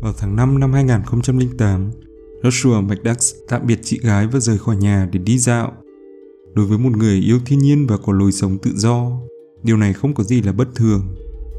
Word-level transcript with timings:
Vào 0.00 0.12
tháng 0.18 0.36
5 0.36 0.60
năm 0.60 0.72
2008, 0.72 1.90
Joshua 2.42 2.82
McDucks 2.82 3.34
tạm 3.48 3.66
biệt 3.66 3.78
chị 3.82 3.98
gái 4.02 4.26
và 4.26 4.40
rời 4.40 4.58
khỏi 4.58 4.76
nhà 4.76 5.08
để 5.12 5.18
đi 5.18 5.38
dạo. 5.38 5.72
Đối 6.54 6.66
với 6.66 6.78
một 6.78 6.90
người 6.96 7.20
yêu 7.20 7.38
thiên 7.46 7.58
nhiên 7.58 7.86
và 7.86 7.96
có 7.96 8.12
lối 8.12 8.32
sống 8.32 8.58
tự 8.58 8.70
do, 8.74 9.10
điều 9.62 9.76
này 9.76 9.92
không 9.92 10.14
có 10.14 10.24
gì 10.24 10.42
là 10.42 10.52
bất 10.52 10.68
thường. 10.74 11.02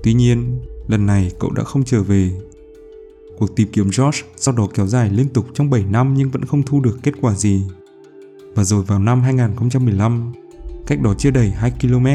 Tuy 0.04 0.14
nhiên, 0.14 0.60
lần 0.88 1.06
này 1.06 1.32
cậu 1.40 1.52
đã 1.52 1.64
không 1.64 1.84
trở 1.84 2.04
về. 2.04 2.32
Cuộc 3.38 3.56
tìm 3.56 3.68
kiếm 3.72 3.90
George 3.98 4.20
sau 4.36 4.56
đó 4.56 4.68
kéo 4.74 4.88
dài 4.88 5.10
liên 5.10 5.30
tục 5.30 5.46
trong 5.54 5.70
7 5.70 5.84
năm 5.90 6.14
nhưng 6.18 6.30
vẫn 6.30 6.46
không 6.46 6.64
thu 6.64 6.82
được 6.82 6.98
kết 7.04 7.14
quả 7.22 7.36
gì. 7.36 7.62
Và 8.56 8.64
rồi 8.64 8.84
vào 8.84 9.00
năm 9.00 9.22
2015, 9.22 10.34
cách 10.88 11.02
đó 11.02 11.14
chưa 11.18 11.32
đầy 11.32 11.50
2 11.50 11.72
km, 11.82 12.08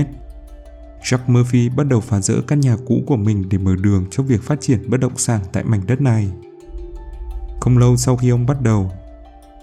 Jack 1.04 1.18
Murphy 1.26 1.68
bắt 1.68 1.84
đầu 1.88 2.00
phá 2.00 2.20
rỡ 2.20 2.40
căn 2.46 2.60
nhà 2.60 2.76
cũ 2.86 3.02
của 3.06 3.16
mình 3.16 3.48
để 3.48 3.58
mở 3.58 3.76
đường 3.76 4.06
cho 4.10 4.22
việc 4.22 4.42
phát 4.42 4.60
triển 4.60 4.90
bất 4.90 5.00
động 5.00 5.16
sản 5.16 5.40
tại 5.52 5.64
mảnh 5.64 5.80
đất 5.86 6.00
này. 6.00 6.30
Không 7.60 7.78
lâu 7.78 7.96
sau 7.96 8.16
khi 8.16 8.28
ông 8.28 8.46
bắt 8.46 8.62
đầu, 8.62 8.92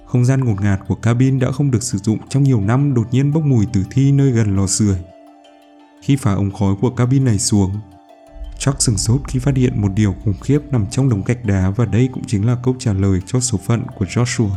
không 0.05 0.25
gian 0.25 0.45
ngột 0.45 0.61
ngạt 0.61 0.79
của 0.87 0.95
cabin 0.95 1.39
đã 1.39 1.51
không 1.51 1.71
được 1.71 1.83
sử 1.83 1.97
dụng 1.97 2.17
trong 2.29 2.43
nhiều 2.43 2.61
năm 2.61 2.93
đột 2.93 3.07
nhiên 3.11 3.33
bốc 3.33 3.43
mùi 3.43 3.65
tử 3.73 3.83
thi 3.91 4.11
nơi 4.11 4.31
gần 4.31 4.55
lò 4.55 4.67
sưởi. 4.67 4.97
Khi 6.01 6.15
phá 6.15 6.33
ống 6.33 6.51
khói 6.51 6.75
của 6.81 6.89
cabin 6.89 7.25
này 7.25 7.39
xuống, 7.39 7.71
Chuck 8.59 8.81
sừng 8.81 8.97
sốt 8.97 9.21
khi 9.27 9.39
phát 9.39 9.55
hiện 9.55 9.81
một 9.81 9.89
điều 9.95 10.15
khủng 10.23 10.39
khiếp 10.41 10.59
nằm 10.71 10.85
trong 10.91 11.09
đống 11.09 11.23
gạch 11.25 11.45
đá 11.45 11.69
và 11.69 11.85
đây 11.85 12.09
cũng 12.13 12.23
chính 12.27 12.45
là 12.45 12.57
câu 12.63 12.75
trả 12.79 12.93
lời 12.93 13.21
cho 13.25 13.39
số 13.39 13.59
phận 13.65 13.83
của 13.97 14.05
Joshua. 14.05 14.49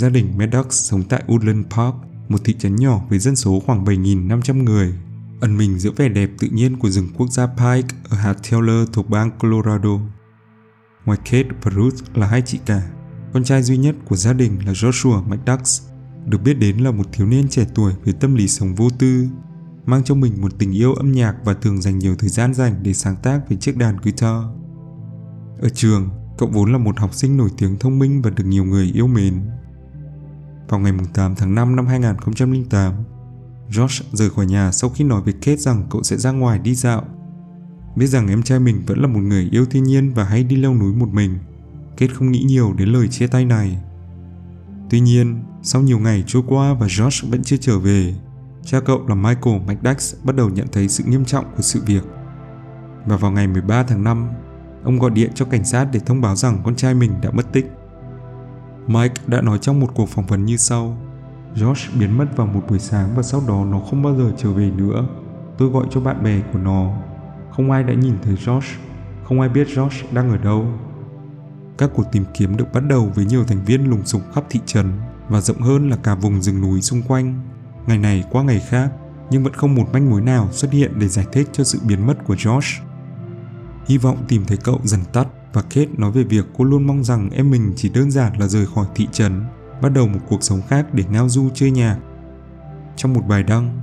Gia 0.00 0.08
đình 0.08 0.38
Maddox 0.38 0.66
sống 0.70 1.02
tại 1.02 1.22
Woodland 1.26 1.64
Park, 1.64 1.94
một 2.28 2.38
thị 2.44 2.54
trấn 2.58 2.76
nhỏ 2.76 3.00
với 3.08 3.18
dân 3.18 3.36
số 3.36 3.62
khoảng 3.66 3.84
7.500 3.84 4.62
người, 4.62 4.94
ẩn 5.40 5.56
mình 5.56 5.78
giữa 5.78 5.90
vẻ 5.96 6.08
đẹp 6.08 6.30
tự 6.38 6.48
nhiên 6.48 6.78
của 6.78 6.90
rừng 6.90 7.08
quốc 7.16 7.30
gia 7.30 7.46
Pike 7.46 7.96
ở 8.08 8.16
hạt 8.16 8.36
Taylor 8.50 8.88
thuộc 8.92 9.10
bang 9.10 9.30
Colorado. 9.38 9.98
Ngoài 11.04 11.18
Kate 11.24 11.48
và 11.62 11.70
Ruth 11.70 11.94
là 12.14 12.26
hai 12.26 12.42
chị 12.42 12.58
cả, 12.66 12.82
con 13.32 13.44
trai 13.44 13.62
duy 13.62 13.76
nhất 13.76 13.96
của 14.08 14.16
gia 14.16 14.32
đình 14.32 14.58
là 14.66 14.72
Joshua 14.72 15.22
McDux, 15.22 15.82
được 16.26 16.42
biết 16.42 16.54
đến 16.54 16.78
là 16.78 16.90
một 16.90 17.06
thiếu 17.12 17.26
niên 17.26 17.48
trẻ 17.48 17.66
tuổi 17.74 17.92
với 18.04 18.14
tâm 18.14 18.34
lý 18.34 18.48
sống 18.48 18.74
vô 18.74 18.88
tư, 18.98 19.26
mang 19.86 20.04
trong 20.04 20.20
mình 20.20 20.40
một 20.40 20.52
tình 20.58 20.72
yêu 20.72 20.94
âm 20.94 21.12
nhạc 21.12 21.34
và 21.44 21.54
thường 21.54 21.82
dành 21.82 21.98
nhiều 21.98 22.16
thời 22.16 22.30
gian 22.30 22.54
dành 22.54 22.82
để 22.82 22.94
sáng 22.94 23.16
tác 23.22 23.40
về 23.48 23.56
chiếc 23.56 23.76
đàn 23.76 23.96
guitar. 23.96 24.44
Ở 25.60 25.68
trường, 25.74 26.10
cậu 26.38 26.48
vốn 26.52 26.72
là 26.72 26.78
một 26.78 26.98
học 26.98 27.14
sinh 27.14 27.36
nổi 27.36 27.50
tiếng 27.58 27.78
thông 27.78 27.98
minh 27.98 28.22
và 28.22 28.30
được 28.30 28.44
nhiều 28.44 28.64
người 28.64 28.90
yêu 28.94 29.06
mến. 29.06 29.42
Vào 30.70 30.80
ngày 30.80 30.92
8 31.14 31.34
tháng 31.34 31.54
5 31.54 31.76
năm 31.76 31.86
2008, 31.86 32.94
Josh 33.70 34.02
rời 34.12 34.30
khỏi 34.30 34.46
nhà 34.46 34.72
sau 34.72 34.90
khi 34.90 35.04
nói 35.04 35.22
với 35.22 35.32
Kate 35.32 35.56
rằng 35.56 35.86
cậu 35.90 36.02
sẽ 36.02 36.16
ra 36.16 36.30
ngoài 36.30 36.58
đi 36.58 36.74
dạo. 36.74 37.04
Biết 37.96 38.06
rằng 38.06 38.28
em 38.28 38.42
trai 38.42 38.60
mình 38.60 38.82
vẫn 38.86 38.98
là 38.98 39.06
một 39.06 39.20
người 39.20 39.48
yêu 39.52 39.66
thiên 39.66 39.84
nhiên 39.84 40.14
và 40.14 40.24
hay 40.24 40.44
đi 40.44 40.56
leo 40.56 40.74
núi 40.74 40.94
một 40.94 41.08
mình, 41.08 41.38
Kate 41.96 42.14
không 42.14 42.30
nghĩ 42.30 42.42
nhiều 42.42 42.72
đến 42.72 42.88
lời 42.88 43.08
chia 43.08 43.26
tay 43.26 43.44
này. 43.44 43.78
Tuy 44.90 45.00
nhiên, 45.00 45.42
sau 45.62 45.82
nhiều 45.82 45.98
ngày 45.98 46.24
trôi 46.26 46.42
qua 46.46 46.74
và 46.74 46.86
Josh 46.86 47.30
vẫn 47.30 47.42
chưa 47.42 47.56
trở 47.56 47.78
về, 47.78 48.14
cha 48.64 48.80
cậu 48.80 49.08
là 49.08 49.14
Michael 49.14 49.60
McDax 49.66 50.14
bắt 50.24 50.36
đầu 50.36 50.48
nhận 50.48 50.66
thấy 50.72 50.88
sự 50.88 51.04
nghiêm 51.06 51.24
trọng 51.24 51.44
của 51.56 51.62
sự 51.62 51.80
việc. 51.86 52.02
Và 53.06 53.16
vào 53.16 53.30
ngày 53.30 53.46
13 53.46 53.82
tháng 53.82 54.04
5, 54.04 54.28
ông 54.84 54.98
gọi 54.98 55.10
điện 55.10 55.30
cho 55.34 55.44
cảnh 55.44 55.64
sát 55.64 55.88
để 55.92 56.00
thông 56.06 56.20
báo 56.20 56.36
rằng 56.36 56.62
con 56.64 56.76
trai 56.76 56.94
mình 56.94 57.12
đã 57.22 57.30
mất 57.30 57.52
tích. 57.52 57.66
Mike 58.86 59.14
đã 59.26 59.40
nói 59.40 59.58
trong 59.58 59.80
một 59.80 59.94
cuộc 59.94 60.08
phỏng 60.08 60.26
vấn 60.26 60.44
như 60.44 60.56
sau. 60.56 60.96
Josh 61.54 61.98
biến 61.98 62.18
mất 62.18 62.36
vào 62.36 62.46
một 62.46 62.62
buổi 62.68 62.78
sáng 62.78 63.08
và 63.16 63.22
sau 63.22 63.42
đó 63.48 63.64
nó 63.64 63.80
không 63.80 64.02
bao 64.02 64.16
giờ 64.16 64.32
trở 64.36 64.52
về 64.52 64.70
nữa. 64.70 65.06
Tôi 65.58 65.68
gọi 65.68 65.86
cho 65.90 66.00
bạn 66.00 66.22
bè 66.22 66.40
của 66.52 66.58
nó. 66.58 66.92
Không 67.50 67.70
ai 67.70 67.82
đã 67.82 67.94
nhìn 67.94 68.14
thấy 68.22 68.34
Josh. 68.34 68.76
Không 69.24 69.40
ai 69.40 69.48
biết 69.48 69.68
Josh 69.68 70.04
đang 70.12 70.30
ở 70.30 70.36
đâu. 70.36 70.66
Các 71.78 71.90
cuộc 71.94 72.04
tìm 72.12 72.24
kiếm 72.34 72.56
được 72.56 72.72
bắt 72.72 72.80
đầu 72.88 73.12
với 73.14 73.24
nhiều 73.24 73.44
thành 73.44 73.64
viên 73.64 73.90
lùng 73.90 74.06
sục 74.06 74.22
khắp 74.34 74.44
thị 74.50 74.60
trấn 74.66 74.86
và 75.28 75.40
rộng 75.40 75.60
hơn 75.60 75.90
là 75.90 75.96
cả 75.96 76.14
vùng 76.14 76.42
rừng 76.42 76.60
núi 76.60 76.80
xung 76.82 77.02
quanh. 77.02 77.40
Ngày 77.86 77.98
này 77.98 78.24
qua 78.30 78.42
ngày 78.42 78.60
khác, 78.68 78.90
nhưng 79.30 79.44
vẫn 79.44 79.52
không 79.52 79.74
một 79.74 79.92
manh 79.92 80.10
mối 80.10 80.20
nào 80.20 80.48
xuất 80.52 80.72
hiện 80.72 80.92
để 80.98 81.08
giải 81.08 81.26
thích 81.32 81.48
cho 81.52 81.64
sự 81.64 81.78
biến 81.88 82.06
mất 82.06 82.24
của 82.26 82.34
Josh. 82.34 82.80
Hy 83.86 83.98
vọng 83.98 84.16
tìm 84.28 84.44
thấy 84.46 84.56
cậu 84.56 84.80
dần 84.84 85.00
tắt 85.12 85.26
và 85.52 85.62
Kate 85.62 85.90
nói 85.98 86.10
về 86.10 86.22
việc 86.22 86.46
cô 86.58 86.64
luôn 86.64 86.86
mong 86.86 87.04
rằng 87.04 87.30
em 87.30 87.50
mình 87.50 87.72
chỉ 87.76 87.88
đơn 87.88 88.10
giản 88.10 88.38
là 88.38 88.46
rời 88.46 88.66
khỏi 88.66 88.86
thị 88.94 89.08
trấn, 89.12 89.42
bắt 89.82 89.88
đầu 89.88 90.08
một 90.08 90.20
cuộc 90.28 90.42
sống 90.42 90.60
khác 90.68 90.94
để 90.94 91.04
ngao 91.10 91.28
du 91.28 91.48
chơi 91.54 91.70
nhạc. 91.70 91.98
Trong 92.96 93.14
một 93.14 93.22
bài 93.28 93.42
đăng, 93.42 93.80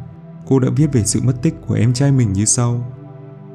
cô 0.47 0.59
đã 0.59 0.69
viết 0.75 0.93
về 0.93 1.03
sự 1.03 1.21
mất 1.23 1.33
tích 1.41 1.55
của 1.67 1.73
em 1.73 1.93
trai 1.93 2.11
mình 2.11 2.33
như 2.33 2.45
sau. 2.45 2.91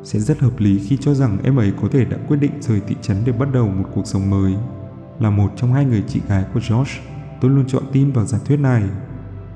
Sẽ 0.04 0.18
rất 0.18 0.38
hợp 0.38 0.58
lý 0.58 0.78
khi 0.78 0.98
cho 1.00 1.14
rằng 1.14 1.38
em 1.44 1.56
ấy 1.56 1.72
có 1.82 1.88
thể 1.92 2.04
đã 2.04 2.16
quyết 2.28 2.36
định 2.36 2.52
rời 2.60 2.80
thị 2.86 2.96
trấn 3.02 3.16
để 3.24 3.32
bắt 3.32 3.48
đầu 3.52 3.68
một 3.68 3.88
cuộc 3.94 4.06
sống 4.06 4.30
mới. 4.30 4.54
Là 5.20 5.30
một 5.30 5.52
trong 5.56 5.72
hai 5.72 5.84
người 5.84 6.04
chị 6.08 6.20
gái 6.28 6.44
của 6.54 6.60
Josh, 6.60 7.00
tôi 7.40 7.50
luôn 7.50 7.64
chọn 7.68 7.82
tin 7.92 8.12
vào 8.12 8.26
giả 8.26 8.38
thuyết 8.44 8.56
này. 8.56 8.82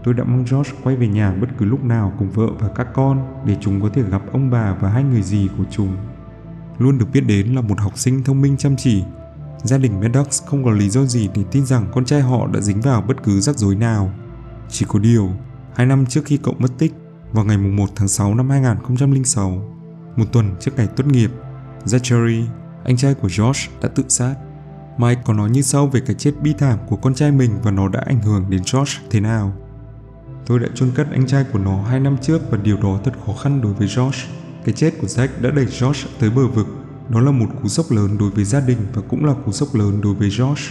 Tôi 0.05 0.15
đã 0.15 0.25
mong 0.25 0.45
Josh 0.45 0.73
quay 0.83 0.97
về 0.97 1.09
nhà 1.09 1.33
bất 1.41 1.49
cứ 1.59 1.67
lúc 1.67 1.85
nào 1.85 2.13
cùng 2.19 2.31
vợ 2.31 2.49
và 2.59 2.69
các 2.69 2.89
con 2.95 3.43
để 3.47 3.57
chúng 3.61 3.81
có 3.81 3.89
thể 3.89 4.03
gặp 4.03 4.23
ông 4.33 4.51
bà 4.51 4.75
và 4.81 4.89
hai 4.89 5.05
người 5.05 5.23
dì 5.23 5.49
của 5.59 5.65
chúng 5.71 5.97
luôn 6.79 6.99
được 6.99 7.07
biết 7.13 7.21
đến 7.21 7.55
là 7.55 7.61
một 7.61 7.81
học 7.81 7.99
sinh 7.99 8.25
thông 8.25 8.41
minh 8.41 8.57
chăm 8.57 8.77
chỉ. 8.77 9.03
Gia 9.65 9.79
đình 9.79 10.01
Maddox 10.01 10.43
không 10.47 10.65
có 10.65 10.71
lý 10.71 10.89
do 10.89 11.05
gì 11.05 11.29
để 11.35 11.43
tin 11.51 11.67
rằng 11.67 11.87
con 11.93 12.05
trai 12.05 12.21
họ 12.21 12.47
đã 12.47 12.61
dính 12.61 12.81
vào 12.81 13.03
bất 13.03 13.23
cứ 13.25 13.41
rắc 13.41 13.57
rối 13.57 13.75
nào. 13.75 14.13
Chỉ 14.71 14.87
có 14.89 14.99
điều, 14.99 15.31
hai 15.75 15.87
năm 15.87 16.07
trước 16.07 16.25
khi 16.25 16.37
cậu 16.37 16.55
mất 16.59 16.69
tích, 16.79 16.95
vào 17.33 17.45
ngày 17.45 17.59
1 17.59 17.87
tháng 17.97 18.09
6 18.09 18.35
năm 18.35 18.51
2006, 18.51 19.63
một 20.17 20.25
tuần 20.33 20.55
trước 20.61 20.73
ngày 20.77 20.87
tốt 20.87 21.07
nghiệp, 21.07 21.31
Zachary, 21.85 22.45
anh 22.85 22.97
trai 22.97 23.15
của 23.15 23.29
Josh 23.29 23.69
đã 23.83 23.89
tự 23.89 24.05
sát. 24.09 24.35
Mike 24.99 25.23
có 25.25 25.33
nói 25.33 25.51
như 25.51 25.63
sau 25.63 25.87
về 25.87 26.01
cái 26.01 26.17
chết 26.19 26.33
bi 26.43 26.55
thảm 26.59 26.79
của 26.89 26.97
con 26.97 27.15
trai 27.15 27.33
mình 27.33 27.51
và 27.63 27.71
nó 27.71 27.89
đã 27.89 28.01
ảnh 28.07 28.23
hưởng 28.23 28.51
đến 28.51 28.63
Josh 28.63 28.99
thế 29.11 29.21
nào. 29.21 29.53
Tôi 30.47 30.59
đã 30.59 30.69
chôn 30.75 30.91
cất 30.95 31.07
anh 31.13 31.27
trai 31.27 31.45
của 31.53 31.59
nó 31.59 31.83
hai 31.83 32.01
năm 32.01 32.17
trước 32.23 32.51
và 32.51 32.59
điều 32.59 32.77
đó 32.77 33.01
thật 33.05 33.13
khó 33.27 33.33
khăn 33.33 33.61
đối 33.61 33.73
với 33.73 33.89
Josh. 33.89 34.27
Cái 34.67 34.73
chết 34.73 34.95
của 35.01 35.07
Jack 35.07 35.29
đã 35.41 35.51
đẩy 35.51 35.67
George 35.81 36.01
tới 36.21 36.31
bờ 36.31 36.47
vực. 36.47 36.67
Đó 37.09 37.21
là 37.21 37.31
một 37.31 37.47
cú 37.63 37.69
sốc 37.69 37.91
lớn 37.91 38.19
đối 38.19 38.31
với 38.31 38.45
gia 38.45 38.61
đình 38.61 38.79
và 38.95 39.03
cũng 39.09 39.25
là 39.25 39.35
cú 39.45 39.53
sốc 39.53 39.75
lớn 39.75 40.01
đối 40.01 40.15
với 40.15 40.29
George. 40.39 40.63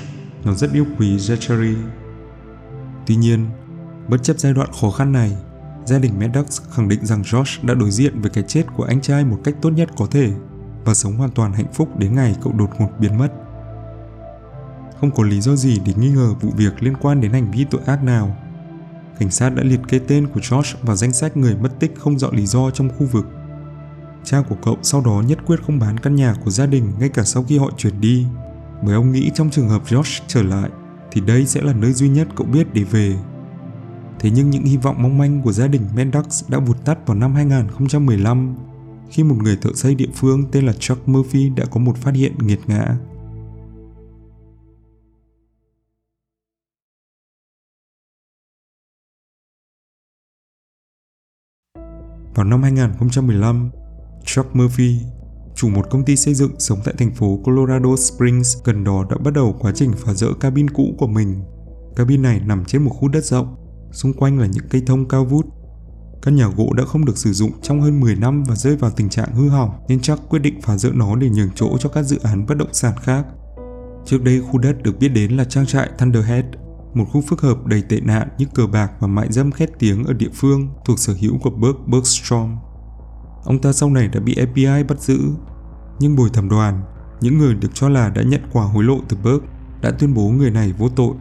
Nó 0.44 0.54
rất 0.54 0.74
yêu 0.74 0.86
quý 1.00 1.18
Zachary. 1.18 1.76
Tuy 3.08 3.16
nhiên, 3.16 3.46
bất 4.08 4.24
chấp 4.24 4.38
giai 4.38 4.54
đoạn 4.54 4.70
khó 4.82 4.92
khăn 4.92 5.12
này, 5.12 5.38
gia 5.86 6.00
đình 6.00 6.20
Maddox 6.20 6.62
khẳng 6.72 6.88
định 6.88 7.06
rằng 7.06 7.24
George 7.34 7.52
đã 7.62 7.74
đối 7.74 7.92
diện 7.92 8.22
với 8.22 8.30
cái 8.30 8.44
chết 8.48 8.64
của 8.76 8.84
anh 8.84 9.02
trai 9.02 9.26
một 9.26 9.40
cách 9.44 9.56
tốt 9.62 9.70
nhất 9.70 9.90
có 9.98 10.08
thể 10.12 10.32
và 10.86 10.94
sống 10.94 11.18
hoàn 11.18 11.32
toàn 11.32 11.54
hạnh 11.54 11.74
phúc 11.74 12.00
đến 12.00 12.16
ngày 12.16 12.36
cậu 12.44 12.54
đột 12.54 12.70
ngột 12.80 12.90
biến 13.00 13.18
mất. 13.18 13.34
Không 15.02 15.12
có 15.12 15.24
lý 15.24 15.42
do 15.42 15.56
gì 15.56 15.82
để 15.86 15.94
nghi 15.98 16.10
ngờ 16.10 16.34
vụ 16.42 16.50
việc 16.58 16.84
liên 16.84 16.94
quan 17.02 17.22
đến 17.22 17.32
hành 17.32 17.52
vi 17.52 17.66
tội 17.72 17.82
ác 17.86 18.04
nào. 18.04 18.38
Cảnh 19.20 19.32
sát 19.32 19.50
đã 19.50 19.64
liệt 19.64 19.80
kê 19.88 20.00
tên 20.00 20.28
của 20.28 20.40
George 20.52 20.70
vào 20.82 20.96
danh 20.96 21.14
sách 21.14 21.38
người 21.38 21.56
mất 21.56 21.80
tích 21.80 21.94
không 22.00 22.20
rõ 22.20 22.30
lý 22.32 22.46
do 22.46 22.72
trong 22.72 22.90
khu 22.90 23.06
vực 23.06 23.26
Cha 24.26 24.42
của 24.50 24.56
cậu 24.62 24.78
sau 24.82 25.02
đó 25.02 25.24
nhất 25.28 25.40
quyết 25.46 25.64
không 25.64 25.80
bán 25.80 26.00
căn 26.00 26.16
nhà 26.16 26.36
của 26.46 26.52
gia 26.52 26.66
đình 26.66 26.92
ngay 27.00 27.10
cả 27.10 27.24
sau 27.24 27.44
khi 27.44 27.58
họ 27.58 27.72
chuyển 27.78 28.02
đi, 28.02 28.26
bởi 28.84 28.96
ông 28.96 29.12
nghĩ 29.12 29.32
trong 29.36 29.50
trường 29.50 29.70
hợp 29.70 29.86
Josh 29.86 30.22
trở 30.28 30.44
lại 30.44 30.70
thì 31.12 31.22
đây 31.22 31.46
sẽ 31.46 31.62
là 31.62 31.74
nơi 31.74 31.94
duy 31.94 32.10
nhất 32.10 32.28
cậu 32.36 32.48
biết 32.48 32.74
để 32.74 32.84
về. 32.84 33.16
Thế 34.20 34.32
nhưng 34.32 34.50
những 34.50 34.64
hy 34.64 34.78
vọng 34.78 34.96
mong 35.00 35.18
manh 35.18 35.42
của 35.42 35.52
gia 35.52 35.68
đình 35.68 35.82
Mendox 35.96 36.44
đã 36.50 36.60
vụt 36.60 36.86
tắt 36.86 37.08
vào 37.08 37.18
năm 37.18 37.36
2015 37.36 38.56
khi 39.10 39.24
một 39.24 39.36
người 39.44 39.58
thợ 39.62 39.70
xây 39.74 39.96
địa 39.96 40.10
phương 40.14 40.46
tên 40.52 40.66
là 40.66 40.74
Chuck 40.74 41.08
Murphy 41.08 41.50
đã 41.50 41.66
có 41.66 41.80
một 41.80 41.98
phát 41.98 42.16
hiện 42.16 42.38
nghiệt 42.38 42.60
ngã. 42.68 42.98
Vào 52.36 52.46
năm 52.46 52.64
2015, 52.64 53.70
Chuck 54.26 54.56
Murphy, 54.56 55.00
chủ 55.56 55.70
một 55.70 55.90
công 55.90 56.06
ty 56.06 56.16
xây 56.16 56.34
dựng 56.34 56.52
sống 56.60 56.80
tại 56.86 56.94
thành 56.98 57.16
phố 57.16 57.40
Colorado 57.44 57.96
Springs 57.96 58.58
gần 58.64 58.84
đó 58.84 59.06
đã 59.10 59.18
bắt 59.18 59.34
đầu 59.34 59.56
quá 59.60 59.72
trình 59.76 59.92
phá 59.98 60.14
rỡ 60.14 60.28
cabin 60.40 60.70
cũ 60.70 60.96
của 60.98 61.08
mình. 61.08 61.44
Cabin 61.96 62.22
này 62.22 62.42
nằm 62.46 62.66
trên 62.66 62.84
một 62.84 62.90
khu 62.90 63.08
đất 63.08 63.26
rộng, 63.26 63.56
xung 63.92 64.14
quanh 64.14 64.40
là 64.40 64.48
những 64.48 64.68
cây 64.70 64.84
thông 64.88 65.08
cao 65.08 65.26
vút. 65.26 65.46
Căn 66.22 66.36
nhà 66.36 66.48
gỗ 66.48 66.74
đã 66.78 66.86
không 66.86 67.06
được 67.06 67.18
sử 67.18 67.34
dụng 67.34 67.52
trong 67.62 67.82
hơn 67.82 68.00
10 68.00 68.16
năm 68.16 68.44
và 68.44 68.56
rơi 68.56 68.76
vào 68.76 68.92
tình 68.92 69.10
trạng 69.10 69.34
hư 69.34 69.50
hỏng 69.50 69.70
nên 69.88 70.00
Chuck 70.00 70.30
quyết 70.30 70.40
định 70.40 70.62
phá 70.62 70.78
rỡ 70.78 70.90
nó 70.94 71.16
để 71.16 71.30
nhường 71.30 71.50
chỗ 71.56 71.78
cho 71.80 71.90
các 71.90 72.04
dự 72.04 72.20
án 72.24 72.46
bất 72.46 72.58
động 72.58 72.74
sản 72.74 72.94
khác. 73.02 73.26
Trước 74.06 74.24
đây 74.24 74.42
khu 74.42 74.58
đất 74.58 74.84
được 74.84 75.00
biết 75.00 75.10
đến 75.10 75.32
là 75.32 75.44
trang 75.44 75.66
trại 75.66 75.90
Thunderhead, 76.00 76.46
một 76.94 77.06
khu 77.12 77.22
phức 77.22 77.42
hợp 77.42 77.66
đầy 77.66 77.82
tệ 77.90 78.00
nạn 78.00 78.28
như 78.38 78.46
cờ 78.54 78.68
bạc 78.68 78.92
và 79.00 79.08
mại 79.08 79.32
dâm 79.32 79.52
khét 79.52 79.70
tiếng 79.80 80.04
ở 80.04 80.14
địa 80.14 80.30
phương 80.34 80.70
thuộc 80.86 81.00
sở 81.00 81.14
hữu 81.22 81.38
của 81.38 81.50
Burke 81.50 81.80
Bergstrom. 81.88 82.58
Ông 83.46 83.60
ta 83.60 83.74
sau 83.74 83.90
này 83.90 84.08
đã 84.08 84.20
bị 84.20 84.36
FBI 84.36 84.88
bắt 84.88 85.02
giữ. 85.02 85.20
Nhưng 86.00 86.16
bồi 86.16 86.30
thẩm 86.30 86.50
đoàn, 86.50 86.82
những 87.22 87.38
người 87.38 87.54
được 87.54 87.70
cho 87.74 87.90
là 87.90 88.10
đã 88.10 88.22
nhận 88.22 88.42
quả 88.52 88.66
hối 88.66 88.84
lộ 88.84 89.00
từ 89.10 89.18
Burke 89.24 89.48
đã 89.82 89.92
tuyên 89.92 90.14
bố 90.14 90.30
người 90.30 90.52
này 90.52 90.74
vô 90.78 90.90
tội. 90.90 91.14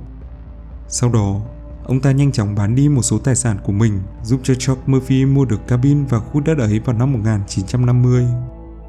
Sau 0.88 1.12
đó, 1.12 1.40
Ông 1.84 2.00
ta 2.00 2.12
nhanh 2.12 2.32
chóng 2.32 2.54
bán 2.54 2.74
đi 2.74 2.88
một 2.88 3.02
số 3.02 3.18
tài 3.18 3.36
sản 3.36 3.56
của 3.64 3.72
mình, 3.72 4.00
giúp 4.22 4.40
cho 4.42 4.54
Chuck 4.54 4.88
Murphy 4.88 5.24
mua 5.24 5.44
được 5.44 5.68
cabin 5.68 6.04
và 6.04 6.18
khu 6.18 6.40
đất 6.40 6.58
ấy 6.58 6.78
vào 6.78 6.96
năm 6.96 7.12
1950. 7.12 8.26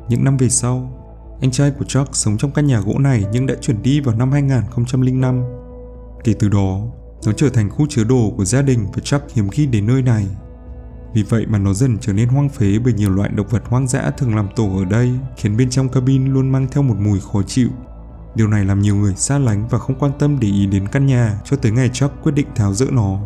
Những 0.10 0.24
năm 0.24 0.38
về 0.38 0.50
sau, 0.50 1.02
anh 1.42 1.52
trai 1.52 1.72
của 1.72 1.86
Chuck 1.86 2.16
sống 2.16 2.38
trong 2.38 2.52
căn 2.52 2.68
nhà 2.68 2.80
gỗ 2.80 3.00
này 3.00 3.26
nhưng 3.32 3.48
đã 3.48 3.56
chuyển 3.62 3.84
đi 3.84 4.00
vào 4.00 4.16
năm 4.16 4.32
2005. 4.32 5.44
Kể 6.24 6.34
từ 6.40 6.50
đó, 6.50 6.82
nó 7.26 7.32
trở 7.32 7.50
thành 7.50 7.70
khu 7.70 7.86
chứa 7.90 8.04
đồ 8.04 8.34
của 8.38 8.46
gia 8.46 8.62
đình 8.62 8.86
và 8.94 9.02
Chuck 9.04 9.32
hiếm 9.34 9.50
khi 9.50 9.66
đến 9.66 9.88
nơi 9.88 10.02
này. 10.02 10.28
Vì 11.16 11.24
vậy 11.24 11.46
mà 11.50 11.58
nó 11.58 11.74
dần 11.74 11.98
trở 12.02 12.14
nên 12.14 12.30
hoang 12.30 12.50
phế 12.50 12.80
bởi 12.80 12.94
nhiều 12.94 13.10
loại 13.10 13.30
động 13.30 13.48
vật 13.48 13.64
hoang 13.66 13.88
dã 13.88 14.12
thường 14.18 14.36
làm 14.36 14.48
tổ 14.56 14.78
ở 14.78 14.86
đây, 14.86 15.12
khiến 15.38 15.58
bên 15.58 15.70
trong 15.70 15.90
cabin 15.90 16.34
luôn 16.34 16.50
mang 16.50 16.68
theo 16.72 16.84
một 16.84 16.96
mùi 17.00 17.20
khó 17.20 17.42
chịu. 17.48 17.70
Điều 18.36 18.48
này 18.48 18.66
làm 18.66 18.82
nhiều 18.82 18.96
người 18.96 19.14
xa 19.16 19.40
lánh 19.40 19.68
và 19.68 19.78
không 19.80 19.96
quan 20.00 20.12
tâm 20.20 20.40
để 20.40 20.48
ý 20.48 20.66
đến 20.66 20.88
căn 20.88 21.06
nhà 21.06 21.40
cho 21.46 21.58
tới 21.58 21.72
ngày 21.72 21.90
Chuck 21.90 22.24
quyết 22.24 22.32
định 22.32 22.48
tháo 22.56 22.74
rỡ 22.74 22.86
nó. 22.92 23.20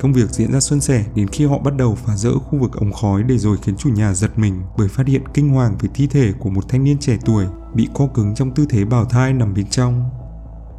Công 0.00 0.12
việc 0.12 0.30
diễn 0.30 0.52
ra 0.52 0.60
suôn 0.60 0.80
sẻ 0.80 1.04
đến 1.14 1.28
khi 1.28 1.46
họ 1.46 1.58
bắt 1.58 1.76
đầu 1.76 1.94
phá 1.94 2.16
rỡ 2.16 2.38
khu 2.38 2.58
vực 2.58 2.72
ống 2.76 2.92
khói 2.92 3.22
để 3.22 3.38
rồi 3.38 3.56
khiến 3.62 3.76
chủ 3.76 3.90
nhà 3.90 4.14
giật 4.14 4.38
mình 4.38 4.62
bởi 4.78 4.88
phát 4.88 5.06
hiện 5.06 5.22
kinh 5.34 5.48
hoàng 5.48 5.76
về 5.80 5.88
thi 5.94 6.06
thể 6.06 6.32
của 6.38 6.50
một 6.50 6.68
thanh 6.68 6.84
niên 6.84 6.98
trẻ 6.98 7.18
tuổi 7.24 7.46
bị 7.74 7.88
co 7.94 8.06
cứng 8.06 8.34
trong 8.34 8.54
tư 8.54 8.66
thế 8.68 8.84
bào 8.84 9.04
thai 9.04 9.32
nằm 9.32 9.54
bên 9.54 9.66
trong. 9.66 10.10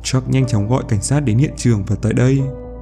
Chuck 0.04 0.30
nhanh 0.30 0.48
chóng 0.48 0.70
gọi 0.70 0.84
cảnh 0.90 1.02
sát 1.02 1.20
đến 1.20 1.38
hiện 1.38 1.54
trường 1.58 1.86
và 1.86 1.96
tại 2.02 2.14
đây, 2.14 2.42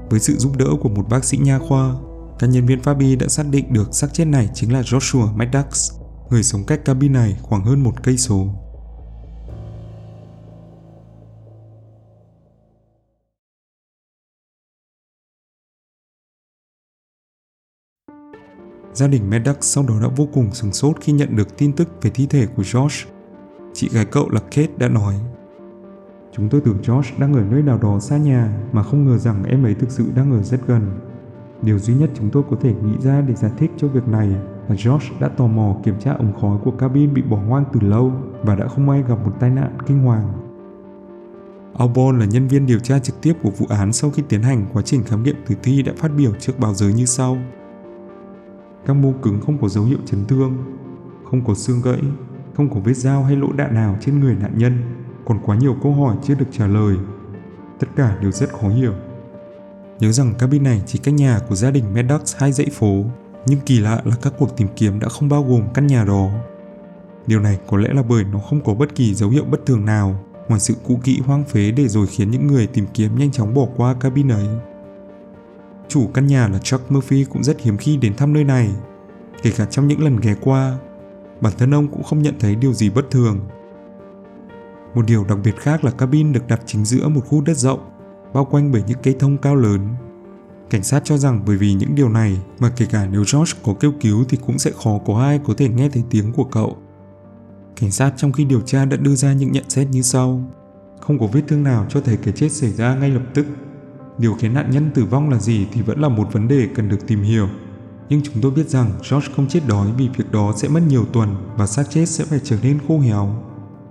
với 0.09 0.19
sự 0.19 0.35
giúp 0.37 0.57
đỡ 0.57 0.67
của 0.81 0.89
một 0.89 1.09
bác 1.09 1.23
sĩ 1.23 1.37
nha 1.37 1.59
khoa, 1.59 1.93
các 2.41 2.47
nhân 2.47 2.65
viên 2.65 2.81
pháp 2.81 2.99
y 2.99 3.15
đã 3.15 3.27
xác 3.27 3.43
định 3.51 3.73
được 3.73 3.87
xác 3.91 4.07
chết 4.13 4.25
này 4.25 4.49
chính 4.53 4.73
là 4.73 4.81
Joshua 4.81 5.35
Maddox, 5.35 5.91
người 6.29 6.43
sống 6.43 6.63
cách 6.67 6.85
cabin 6.85 7.13
này 7.13 7.37
khoảng 7.41 7.65
hơn 7.65 7.83
một 7.83 8.03
cây 8.03 8.17
số. 8.17 8.47
Gia 18.93 19.07
đình 19.07 19.29
Maddox 19.29 19.55
sau 19.61 19.83
đó 19.87 19.99
đã 20.01 20.07
vô 20.07 20.27
cùng 20.33 20.53
sửng 20.53 20.73
sốt 20.73 20.95
khi 21.01 21.13
nhận 21.13 21.35
được 21.35 21.57
tin 21.57 21.73
tức 21.73 21.87
về 22.01 22.11
thi 22.13 22.27
thể 22.29 22.47
của 22.55 22.63
George. 22.73 22.95
Chị 23.73 23.89
gái 23.89 24.05
cậu 24.05 24.29
là 24.29 24.39
Kate 24.39 24.77
đã 24.77 24.87
nói 24.87 25.15
Chúng 26.33 26.49
tôi 26.49 26.61
tưởng 26.65 26.81
George 26.87 27.09
đang 27.17 27.33
ở 27.33 27.41
nơi 27.41 27.61
nào 27.61 27.77
đó 27.77 27.99
xa 27.99 28.17
nhà 28.17 28.53
mà 28.71 28.83
không 28.83 29.05
ngờ 29.05 29.17
rằng 29.17 29.43
em 29.43 29.63
ấy 29.63 29.75
thực 29.75 29.91
sự 29.91 30.05
đang 30.15 30.31
ở 30.31 30.43
rất 30.43 30.67
gần. 30.67 31.10
Điều 31.61 31.79
duy 31.79 31.93
nhất 31.93 32.09
chúng 32.13 32.29
tôi 32.29 32.43
có 32.49 32.57
thể 32.61 32.73
nghĩ 32.73 32.97
ra 32.99 33.21
để 33.21 33.35
giải 33.35 33.51
thích 33.57 33.71
cho 33.77 33.87
việc 33.87 34.07
này 34.07 34.27
là 34.69 34.75
George 34.85 35.07
đã 35.19 35.27
tò 35.27 35.47
mò 35.47 35.75
kiểm 35.83 35.99
tra 35.99 36.13
ống 36.13 36.33
khói 36.41 36.57
của 36.63 36.71
cabin 36.71 37.13
bị 37.13 37.21
bỏ 37.21 37.37
hoang 37.37 37.63
từ 37.73 37.79
lâu 37.79 38.11
và 38.43 38.55
đã 38.55 38.67
không 38.67 38.85
may 38.85 39.03
gặp 39.09 39.25
một 39.25 39.31
tai 39.39 39.49
nạn 39.49 39.77
kinh 39.87 40.03
hoàng. 40.03 40.33
Albon 41.77 42.19
là 42.19 42.25
nhân 42.25 42.47
viên 42.47 42.65
điều 42.65 42.79
tra 42.79 42.99
trực 42.99 43.21
tiếp 43.21 43.33
của 43.43 43.49
vụ 43.49 43.65
án 43.69 43.93
sau 43.93 44.09
khi 44.09 44.23
tiến 44.29 44.41
hành 44.41 44.65
quá 44.73 44.81
trình 44.81 45.03
khám 45.03 45.23
nghiệm 45.23 45.35
tử 45.47 45.55
thi 45.63 45.81
đã 45.81 45.93
phát 45.97 46.11
biểu 46.17 46.31
trước 46.39 46.59
báo 46.59 46.73
giới 46.73 46.93
như 46.93 47.05
sau. 47.05 47.37
Các 48.85 48.93
mô 48.93 49.13
cứng 49.21 49.41
không 49.41 49.57
có 49.61 49.67
dấu 49.67 49.83
hiệu 49.83 49.99
chấn 50.05 50.25
thương, 50.25 50.57
không 51.23 51.45
có 51.45 51.53
xương 51.53 51.81
gãy, 51.83 52.01
không 52.55 52.69
có 52.69 52.79
vết 52.79 52.97
dao 52.97 53.23
hay 53.23 53.35
lỗ 53.35 53.47
đạn 53.51 53.73
nào 53.73 53.97
trên 54.01 54.19
người 54.19 54.35
nạn 54.35 54.57
nhân, 54.57 54.77
còn 55.25 55.39
quá 55.45 55.55
nhiều 55.55 55.75
câu 55.83 55.93
hỏi 55.93 56.15
chưa 56.23 56.35
được 56.35 56.45
trả 56.51 56.67
lời. 56.67 56.95
Tất 57.79 57.87
cả 57.95 58.17
đều 58.21 58.31
rất 58.31 58.49
khó 58.49 58.69
hiểu. 58.69 58.93
Nhớ 60.01 60.11
rằng 60.11 60.33
cabin 60.33 60.63
này 60.63 60.81
chỉ 60.85 60.99
cách 60.99 61.13
nhà 61.13 61.39
của 61.49 61.55
gia 61.55 61.71
đình 61.71 61.93
Maddox 61.93 62.35
hai 62.35 62.51
dãy 62.51 62.67
phố, 62.71 63.03
nhưng 63.45 63.59
kỳ 63.59 63.79
lạ 63.79 64.01
là 64.05 64.15
các 64.21 64.33
cuộc 64.37 64.57
tìm 64.57 64.67
kiếm 64.75 64.99
đã 64.99 65.09
không 65.09 65.29
bao 65.29 65.43
gồm 65.43 65.63
căn 65.73 65.87
nhà 65.87 66.03
đó. 66.03 66.29
Điều 67.27 67.39
này 67.39 67.59
có 67.67 67.77
lẽ 67.77 67.93
là 67.93 68.03
bởi 68.03 68.23
nó 68.23 68.39
không 68.39 68.61
có 68.61 68.73
bất 68.73 68.95
kỳ 68.95 69.13
dấu 69.13 69.29
hiệu 69.29 69.43
bất 69.43 69.65
thường 69.65 69.85
nào 69.85 70.25
ngoài 70.47 70.59
sự 70.59 70.75
cũ 70.87 70.99
kỹ 71.03 71.21
hoang 71.25 71.43
phế 71.43 71.71
để 71.71 71.87
rồi 71.87 72.07
khiến 72.07 72.31
những 72.31 72.47
người 72.47 72.67
tìm 72.67 72.85
kiếm 72.93 73.17
nhanh 73.17 73.31
chóng 73.31 73.53
bỏ 73.53 73.67
qua 73.75 73.93
cabin 73.93 74.27
ấy. 74.27 74.47
Chủ 75.87 76.07
căn 76.13 76.27
nhà 76.27 76.47
là 76.47 76.59
Chuck 76.59 76.91
Murphy 76.91 77.23
cũng 77.23 77.43
rất 77.43 77.61
hiếm 77.61 77.77
khi 77.77 77.97
đến 77.97 78.15
thăm 78.15 78.33
nơi 78.33 78.43
này. 78.43 78.69
Kể 79.43 79.51
cả 79.57 79.65
trong 79.65 79.87
những 79.87 80.03
lần 80.03 80.19
ghé 80.19 80.35
qua, 80.41 80.77
bản 81.41 81.53
thân 81.57 81.73
ông 81.73 81.87
cũng 81.87 82.03
không 82.03 82.21
nhận 82.21 82.35
thấy 82.39 82.55
điều 82.55 82.73
gì 82.73 82.89
bất 82.89 83.11
thường. 83.11 83.39
Một 84.95 85.05
điều 85.07 85.23
đặc 85.23 85.37
biệt 85.43 85.55
khác 85.59 85.83
là 85.83 85.91
cabin 85.91 86.33
được 86.33 86.47
đặt 86.47 86.61
chính 86.65 86.85
giữa 86.85 87.07
một 87.07 87.21
khu 87.27 87.41
đất 87.41 87.57
rộng, 87.57 87.90
bao 88.33 88.45
quanh 88.45 88.71
bởi 88.71 88.83
những 88.87 88.97
cây 89.03 89.15
thông 89.19 89.37
cao 89.37 89.55
lớn. 89.55 89.87
Cảnh 90.69 90.83
sát 90.83 91.01
cho 91.05 91.17
rằng 91.17 91.43
bởi 91.47 91.57
vì 91.57 91.73
những 91.73 91.95
điều 91.95 92.09
này 92.09 92.37
mà 92.59 92.69
kể 92.69 92.85
cả 92.85 93.07
nếu 93.11 93.23
George 93.33 93.53
có 93.63 93.73
kêu 93.79 93.93
cứu 94.01 94.25
thì 94.29 94.37
cũng 94.45 94.59
sẽ 94.59 94.71
khó 94.83 94.99
có 95.05 95.19
ai 95.21 95.39
có 95.45 95.53
thể 95.57 95.69
nghe 95.69 95.89
thấy 95.89 96.03
tiếng 96.09 96.33
của 96.33 96.43
cậu. 96.43 96.77
Cảnh 97.75 97.91
sát 97.91 98.13
trong 98.17 98.31
khi 98.31 98.45
điều 98.45 98.61
tra 98.61 98.85
đã 98.85 98.97
đưa 98.97 99.15
ra 99.15 99.33
những 99.33 99.51
nhận 99.51 99.69
xét 99.69 99.87
như 99.87 100.01
sau. 100.01 100.43
Không 100.99 101.19
có 101.19 101.27
vết 101.27 101.41
thương 101.47 101.63
nào 101.63 101.85
cho 101.89 102.01
thấy 102.01 102.17
cái 102.17 102.33
chết 102.37 102.51
xảy 102.51 102.71
ra 102.71 102.95
ngay 102.95 103.09
lập 103.09 103.23
tức 103.33 103.45
Điều 104.21 104.33
khiến 104.33 104.53
nạn 104.53 104.71
nhân 104.71 104.91
tử 104.93 105.05
vong 105.05 105.29
là 105.29 105.37
gì 105.37 105.67
thì 105.71 105.81
vẫn 105.81 105.99
là 105.99 106.09
một 106.09 106.33
vấn 106.33 106.47
đề 106.47 106.67
cần 106.75 106.89
được 106.89 107.07
tìm 107.07 107.21
hiểu. 107.21 107.47
Nhưng 108.09 108.21
chúng 108.23 108.41
tôi 108.41 108.51
biết 108.51 108.69
rằng 108.69 108.91
George 109.11 109.27
không 109.35 109.47
chết 109.47 109.59
đói 109.67 109.87
vì 109.97 110.09
việc 110.17 110.31
đó 110.31 110.53
sẽ 110.57 110.67
mất 110.67 110.81
nhiều 110.87 111.05
tuần 111.05 111.35
và 111.57 111.67
xác 111.67 111.89
chết 111.89 112.05
sẽ 112.05 112.25
phải 112.25 112.39
trở 112.43 112.57
nên 112.63 112.79
khô 112.87 112.99
héo. 112.99 113.43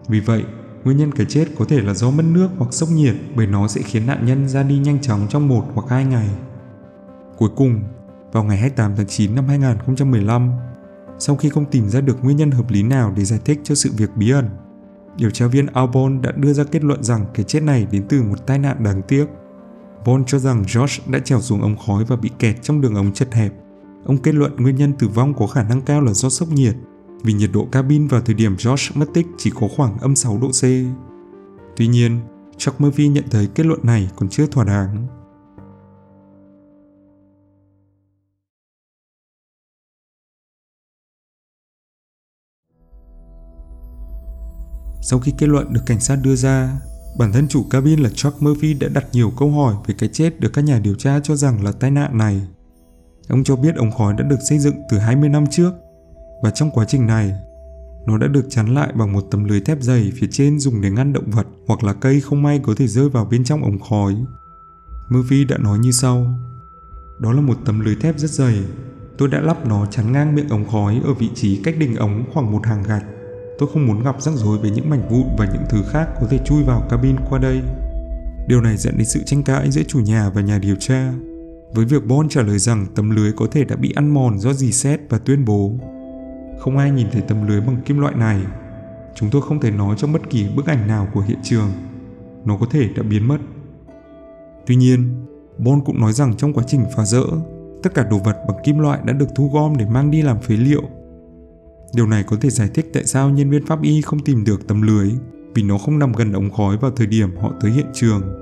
Vì 0.09 0.21
vậy, 0.21 0.45
nguyên 0.85 0.97
nhân 0.97 1.13
cái 1.13 1.27
chết 1.29 1.49
có 1.59 1.65
thể 1.65 1.81
là 1.81 1.95
do 1.95 2.11
mất 2.11 2.25
nước 2.33 2.49
hoặc 2.57 2.73
sốc 2.73 2.89
nhiệt 2.93 3.15
bởi 3.37 3.47
nó 3.47 3.69
sẽ 3.69 3.83
khiến 3.83 4.07
nạn 4.07 4.27
nhân 4.27 4.49
ra 4.49 4.63
đi 4.63 4.79
nhanh 4.79 5.01
chóng 5.01 5.27
trong 5.31 5.49
một 5.49 5.65
hoặc 5.75 5.87
hai 5.89 6.05
ngày. 6.05 6.29
Cuối 7.37 7.51
cùng, 7.57 7.81
vào 8.33 8.45
ngày 8.45 8.57
28 8.57 8.97
tháng 8.97 9.07
9 9.07 9.35
năm 9.35 9.49
2015, 9.49 10.51
sau 11.19 11.37
khi 11.37 11.49
không 11.49 11.65
tìm 11.71 11.89
ra 11.89 12.01
được 12.01 12.25
nguyên 12.25 12.37
nhân 12.37 12.51
hợp 12.51 12.71
lý 12.71 12.83
nào 12.83 13.13
để 13.17 13.25
giải 13.25 13.41
thích 13.45 13.61
cho 13.65 13.75
sự 13.75 13.91
việc 13.97 14.11
bí 14.17 14.31
ẩn, 14.31 14.49
điều 15.17 15.31
tra 15.31 15.47
viên 15.47 15.67
Albon 15.67 16.23
đã 16.23 16.33
đưa 16.33 16.53
ra 16.53 16.65
kết 16.65 16.85
luận 16.85 17.03
rằng 17.03 17.27
cái 17.35 17.45
chết 17.45 17.63
này 17.63 17.87
đến 17.91 18.05
từ 18.09 18.23
một 18.23 18.47
tai 18.47 18.59
nạn 18.59 18.85
đáng 18.85 19.03
tiếc. 19.09 19.27
Bond 20.07 20.25
cho 20.27 20.39
rằng 20.39 20.65
George 20.75 20.95
đã 21.07 21.19
trèo 21.19 21.41
xuống 21.41 21.63
ống 21.63 21.77
khói 21.77 22.05
và 22.05 22.17
bị 22.17 22.31
kẹt 22.39 22.63
trong 22.63 22.81
đường 22.81 22.95
ống 22.95 23.13
chật 23.13 23.35
hẹp. 23.35 23.53
Ông 24.05 24.19
kết 24.19 24.35
luận 24.35 24.57
nguyên 24.57 24.77
nhân 24.77 24.93
tử 24.93 25.09
vong 25.09 25.35
có 25.35 25.47
khả 25.47 25.63
năng 25.63 25.83
cao 25.83 26.01
là 26.01 26.13
do 26.13 26.29
sốc 26.29 26.49
nhiệt, 26.49 26.75
vì 27.23 27.33
nhiệt 27.33 27.51
độ 27.53 27.69
cabin 27.73 28.07
vào 28.07 28.21
thời 28.21 28.35
điểm 28.35 28.57
George 28.65 28.85
mất 28.95 29.07
tích 29.15 29.27
chỉ 29.39 29.51
có 29.55 29.69
khoảng 29.77 29.99
âm 29.99 30.17
6 30.17 30.39
độ 30.39 30.49
C. 30.49 30.63
Tuy 31.77 31.87
nhiên, 31.87 32.21
Chuck 32.59 32.81
Murphy 32.81 33.09
nhận 33.09 33.25
thấy 33.31 33.49
kết 33.55 33.67
luận 33.67 33.81
này 33.83 34.11
còn 34.17 34.29
chưa 34.29 34.47
thỏa 34.47 34.65
đáng. 34.65 35.07
Sau 45.03 45.19
khi 45.19 45.33
kết 45.39 45.47
luận 45.47 45.73
được 45.73 45.83
cảnh 45.87 46.01
sát 46.01 46.17
đưa 46.23 46.37
ra, 46.37 46.81
Bản 47.19 47.33
thân 47.33 47.49
chủ 47.49 47.65
cabin 47.71 48.01
là 48.01 48.11
Chuck 48.11 48.43
Murphy 48.43 48.75
đã 48.75 48.89
đặt 48.89 49.07
nhiều 49.13 49.33
câu 49.39 49.51
hỏi 49.51 49.75
về 49.87 49.95
cái 49.99 50.09
chết 50.13 50.41
được 50.41 50.51
các 50.53 50.65
nhà 50.65 50.79
điều 50.79 50.95
tra 50.95 51.21
cho 51.21 51.37
rằng 51.37 51.65
là 51.65 51.73
tai 51.73 51.91
nạn 51.91 52.19
này. 52.19 52.43
Ông 53.29 53.45
cho 53.45 53.57
biết 53.57 53.77
ống 53.77 53.91
khói 53.91 54.15
đã 54.19 54.25
được 54.25 54.39
xây 54.49 54.59
dựng 54.59 54.75
từ 54.91 54.99
20 54.99 55.29
năm 55.29 55.45
trước 55.51 55.73
và 56.43 56.51
trong 56.51 56.71
quá 56.71 56.85
trình 56.85 57.07
này, 57.07 57.33
nó 58.07 58.19
đã 58.19 58.27
được 58.27 58.47
chắn 58.49 58.75
lại 58.75 58.93
bằng 58.95 59.13
một 59.13 59.25
tấm 59.31 59.45
lưới 59.45 59.61
thép 59.61 59.83
dày 59.83 60.13
phía 60.15 60.27
trên 60.31 60.59
dùng 60.59 60.81
để 60.81 60.91
ngăn 60.91 61.13
động 61.13 61.31
vật 61.31 61.47
hoặc 61.67 61.85
là 61.85 61.93
cây 61.93 62.21
không 62.21 62.43
may 62.43 62.61
có 62.63 62.75
thể 62.77 62.87
rơi 62.87 63.09
vào 63.09 63.25
bên 63.25 63.45
trong 63.45 63.63
ống 63.63 63.79
khói. 63.79 64.15
Murphy 65.09 65.45
đã 65.45 65.59
nói 65.59 65.79
như 65.79 65.93
sau. 65.93 66.27
Đó 67.19 67.33
là 67.33 67.41
một 67.41 67.59
tấm 67.65 67.81
lưới 67.81 67.97
thép 67.97 68.19
rất 68.19 68.31
dày. 68.31 68.55
Tôi 69.19 69.29
đã 69.29 69.41
lắp 69.41 69.67
nó 69.67 69.87
chắn 69.87 70.13
ngang 70.13 70.35
miệng 70.35 70.49
ống 70.49 70.69
khói 70.69 71.01
ở 71.05 71.15
vị 71.15 71.31
trí 71.35 71.57
cách 71.65 71.75
đỉnh 71.79 71.97
ống 71.97 72.25
khoảng 72.33 72.53
một 72.53 72.67
hàng 72.67 72.83
gạch. 72.83 73.05
Tôi 73.59 73.69
không 73.73 73.87
muốn 73.87 74.03
gặp 74.03 74.23
rắc 74.23 74.35
rối 74.35 74.59
với 74.59 74.71
những 74.71 74.91
mảnh 74.91 75.09
vụn 75.11 75.27
và 75.39 75.47
những 75.53 75.65
thứ 75.71 75.83
khác 75.91 76.09
có 76.21 76.27
thể 76.31 76.39
chui 76.47 76.63
vào 76.63 76.87
cabin 76.91 77.17
qua 77.31 77.39
đây. 77.39 77.63
Điều 78.49 78.61
này 78.61 78.77
dẫn 78.77 78.97
đến 78.97 79.07
sự 79.07 79.23
tranh 79.27 79.43
cãi 79.43 79.71
giữa 79.71 79.83
chủ 79.83 80.01
nhà 80.01 80.31
và 80.35 80.41
nhà 80.41 80.59
điều 80.59 80.77
tra. 80.77 81.13
Với 81.75 81.85
việc 81.85 82.07
bon 82.07 82.29
trả 82.29 82.43
lời 82.43 82.59
rằng 82.59 82.87
tấm 82.95 83.11
lưới 83.11 83.33
có 83.33 83.47
thể 83.53 83.65
đã 83.65 83.77
bị 83.77 83.93
ăn 83.97 84.15
mòn 84.15 84.39
do 84.39 84.53
dì 84.53 84.73
xét 84.73 85.01
và 85.09 85.19
tuyên 85.19 85.45
bố 85.45 85.73
không 86.61 86.79
ai 86.79 86.91
nhìn 86.91 87.07
thấy 87.13 87.23
tấm 87.23 87.47
lưới 87.47 87.61
bằng 87.61 87.77
kim 87.85 87.99
loại 87.99 88.15
này. 88.15 88.41
Chúng 89.15 89.31
tôi 89.31 89.43
không 89.43 89.61
thể 89.61 89.71
nói 89.71 89.97
trong 89.99 90.13
bất 90.13 90.31
kỳ 90.31 90.49
bức 90.57 90.67
ảnh 90.67 90.87
nào 90.87 91.09
của 91.15 91.21
hiện 91.21 91.39
trường. 91.43 91.71
Nó 92.45 92.57
có 92.57 92.67
thể 92.71 92.89
đã 92.97 93.03
biến 93.03 93.29
mất. 93.29 93.39
Tuy 94.67 94.77
nhiên, 94.77 95.25
Bon 95.59 95.85
cũng 95.85 96.01
nói 96.01 96.13
rằng 96.13 96.37
trong 96.37 96.53
quá 96.53 96.65
trình 96.67 96.85
phá 96.97 97.05
rỡ, 97.05 97.25
tất 97.83 97.95
cả 97.95 98.07
đồ 98.11 98.19
vật 98.19 98.37
bằng 98.49 98.57
kim 98.65 98.79
loại 98.79 98.99
đã 99.05 99.13
được 99.13 99.29
thu 99.37 99.51
gom 99.53 99.77
để 99.77 99.87
mang 99.87 100.11
đi 100.11 100.23
làm 100.23 100.41
phế 100.41 100.57
liệu 100.57 100.83
Điều 101.95 102.07
này 102.07 102.23
có 102.23 102.37
thể 102.41 102.51
giải 102.51 102.69
thích 102.75 102.91
tại 102.93 103.05
sao 103.05 103.31
nhân 103.31 103.51
viên 103.51 103.67
pháp 103.67 103.83
y 103.83 104.03
không 104.03 104.19
tìm 104.19 104.45
được 104.45 104.69
tấm 104.69 104.83
lưới 104.83 105.11
vì 105.55 105.63
nó 105.63 105.79
không 105.79 105.99
nằm 105.99 106.13
gần 106.13 106.33
ống 106.33 106.51
khói 106.51 106.77
vào 106.77 106.91
thời 106.91 107.07
điểm 107.07 107.37
họ 107.37 107.53
tới 107.61 107.71
hiện 107.71 107.87
trường. 107.95 108.40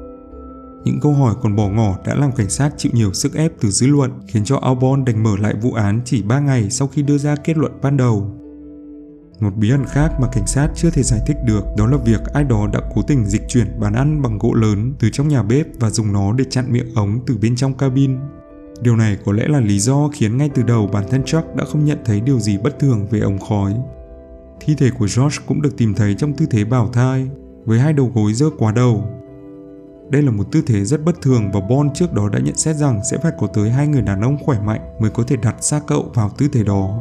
Những 0.84 1.00
câu 1.00 1.12
hỏi 1.12 1.34
còn 1.42 1.56
bỏ 1.56 1.68
ngỏ 1.68 1.98
đã 2.06 2.14
làm 2.14 2.32
cảnh 2.32 2.50
sát 2.50 2.70
chịu 2.76 2.92
nhiều 2.94 3.12
sức 3.12 3.34
ép 3.34 3.52
từ 3.60 3.70
dư 3.70 3.86
luận 3.86 4.10
khiến 4.26 4.44
cho 4.44 4.56
Albon 4.56 5.04
đành 5.04 5.22
mở 5.22 5.36
lại 5.40 5.54
vụ 5.62 5.72
án 5.72 6.00
chỉ 6.04 6.22
3 6.22 6.40
ngày 6.40 6.70
sau 6.70 6.88
khi 6.88 7.02
đưa 7.02 7.18
ra 7.18 7.36
kết 7.36 7.56
luận 7.56 7.72
ban 7.82 7.96
đầu. 7.96 8.30
Một 9.40 9.56
bí 9.56 9.70
ẩn 9.70 9.84
khác 9.84 10.12
mà 10.20 10.28
cảnh 10.32 10.46
sát 10.46 10.68
chưa 10.76 10.90
thể 10.90 11.02
giải 11.02 11.20
thích 11.26 11.36
được 11.46 11.64
đó 11.76 11.86
là 11.86 11.96
việc 11.96 12.20
ai 12.34 12.44
đó 12.44 12.66
đã 12.72 12.80
cố 12.94 13.02
tình 13.02 13.24
dịch 13.24 13.42
chuyển 13.48 13.80
bàn 13.80 13.92
ăn 13.92 14.22
bằng 14.22 14.38
gỗ 14.38 14.54
lớn 14.54 14.92
từ 14.98 15.10
trong 15.12 15.28
nhà 15.28 15.42
bếp 15.42 15.66
và 15.80 15.90
dùng 15.90 16.12
nó 16.12 16.32
để 16.32 16.44
chặn 16.50 16.72
miệng 16.72 16.94
ống 16.94 17.20
từ 17.26 17.36
bên 17.36 17.56
trong 17.56 17.74
cabin. 17.74 18.16
Điều 18.82 18.96
này 18.96 19.18
có 19.24 19.32
lẽ 19.32 19.48
là 19.48 19.60
lý 19.60 19.78
do 19.78 20.08
khiến 20.12 20.36
ngay 20.36 20.50
từ 20.54 20.62
đầu 20.62 20.86
bản 20.86 21.04
thân 21.10 21.24
Chuck 21.24 21.56
đã 21.56 21.64
không 21.64 21.84
nhận 21.84 21.98
thấy 22.04 22.20
điều 22.20 22.40
gì 22.40 22.58
bất 22.58 22.78
thường 22.78 23.06
về 23.10 23.20
ống 23.20 23.38
khói. 23.38 23.74
Thi 24.60 24.74
thể 24.78 24.90
của 24.90 25.06
George 25.16 25.38
cũng 25.46 25.62
được 25.62 25.76
tìm 25.76 25.94
thấy 25.94 26.14
trong 26.14 26.32
tư 26.32 26.46
thế 26.50 26.64
bảo 26.64 26.88
thai, 26.92 27.28
với 27.64 27.78
hai 27.78 27.92
đầu 27.92 28.12
gối 28.14 28.34
dơ 28.34 28.46
quá 28.58 28.72
đầu 28.72 29.04
đây 30.10 30.22
là 30.22 30.30
một 30.30 30.44
tư 30.52 30.62
thế 30.66 30.84
rất 30.84 31.04
bất 31.04 31.22
thường 31.22 31.50
và 31.52 31.60
Bon 31.60 31.90
trước 31.94 32.12
đó 32.12 32.28
đã 32.28 32.38
nhận 32.38 32.56
xét 32.56 32.76
rằng 32.76 33.00
sẽ 33.10 33.18
phải 33.22 33.32
có 33.38 33.46
tới 33.46 33.70
hai 33.70 33.88
người 33.88 34.02
đàn 34.02 34.20
ông 34.20 34.38
khỏe 34.44 34.60
mạnh 34.60 34.80
mới 35.00 35.10
có 35.10 35.22
thể 35.22 35.36
đặt 35.36 35.56
xác 35.60 35.80
cậu 35.86 36.10
vào 36.14 36.30
tư 36.38 36.48
thế 36.52 36.64
đó. 36.64 37.00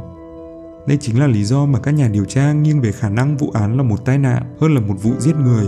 Đây 0.88 0.98
chính 1.02 1.20
là 1.20 1.28
lý 1.28 1.44
do 1.44 1.66
mà 1.66 1.80
các 1.80 1.92
nhà 1.92 2.08
điều 2.08 2.26
tra 2.26 2.54
nghiêng 2.54 2.82
về 2.82 2.92
khả 2.92 3.10
năng 3.10 3.38
vụ 3.38 3.52
án 3.54 3.78
là 3.78 3.84
một 3.84 4.06
tai 4.06 4.18
nạn 4.18 4.56
hơn 4.60 4.76
là 4.76 4.82
một 4.82 4.96
vụ 5.02 5.12
giết 5.20 5.36
người. 5.36 5.66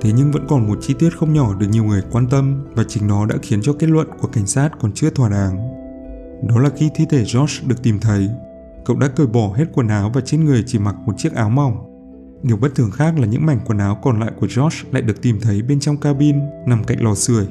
Thế 0.00 0.12
nhưng 0.16 0.32
vẫn 0.32 0.46
còn 0.48 0.68
một 0.68 0.78
chi 0.82 0.94
tiết 0.98 1.10
không 1.18 1.32
nhỏ 1.32 1.54
được 1.54 1.66
nhiều 1.70 1.84
người 1.84 2.02
quan 2.10 2.26
tâm 2.28 2.64
và 2.74 2.84
chính 2.88 3.06
nó 3.06 3.26
đã 3.26 3.36
khiến 3.42 3.60
cho 3.62 3.72
kết 3.78 3.86
luận 3.86 4.08
của 4.20 4.28
cảnh 4.28 4.46
sát 4.46 4.70
còn 4.80 4.92
chưa 4.92 5.10
thỏa 5.10 5.28
đáng. 5.28 5.56
Đó 6.48 6.58
là 6.58 6.70
khi 6.76 6.90
thi 6.94 7.04
thể 7.10 7.18
George 7.18 7.54
được 7.66 7.82
tìm 7.82 8.00
thấy, 8.00 8.28
cậu 8.84 8.96
đã 8.96 9.08
cởi 9.08 9.26
bỏ 9.26 9.52
hết 9.54 9.64
quần 9.74 9.88
áo 9.88 10.10
và 10.14 10.20
trên 10.20 10.44
người 10.44 10.64
chỉ 10.66 10.78
mặc 10.78 10.96
một 11.06 11.12
chiếc 11.18 11.34
áo 11.34 11.50
mỏng. 11.50 11.95
Điều 12.42 12.56
bất 12.56 12.74
thường 12.74 12.90
khác 12.90 13.18
là 13.18 13.26
những 13.26 13.46
mảnh 13.46 13.60
quần 13.66 13.78
áo 13.78 13.98
còn 14.02 14.20
lại 14.20 14.32
của 14.40 14.46
George 14.56 14.78
lại 14.90 15.02
được 15.02 15.22
tìm 15.22 15.40
thấy 15.40 15.62
bên 15.62 15.80
trong 15.80 15.96
cabin 15.96 16.36
nằm 16.66 16.84
cạnh 16.84 17.04
lò 17.04 17.14
sưởi. 17.14 17.46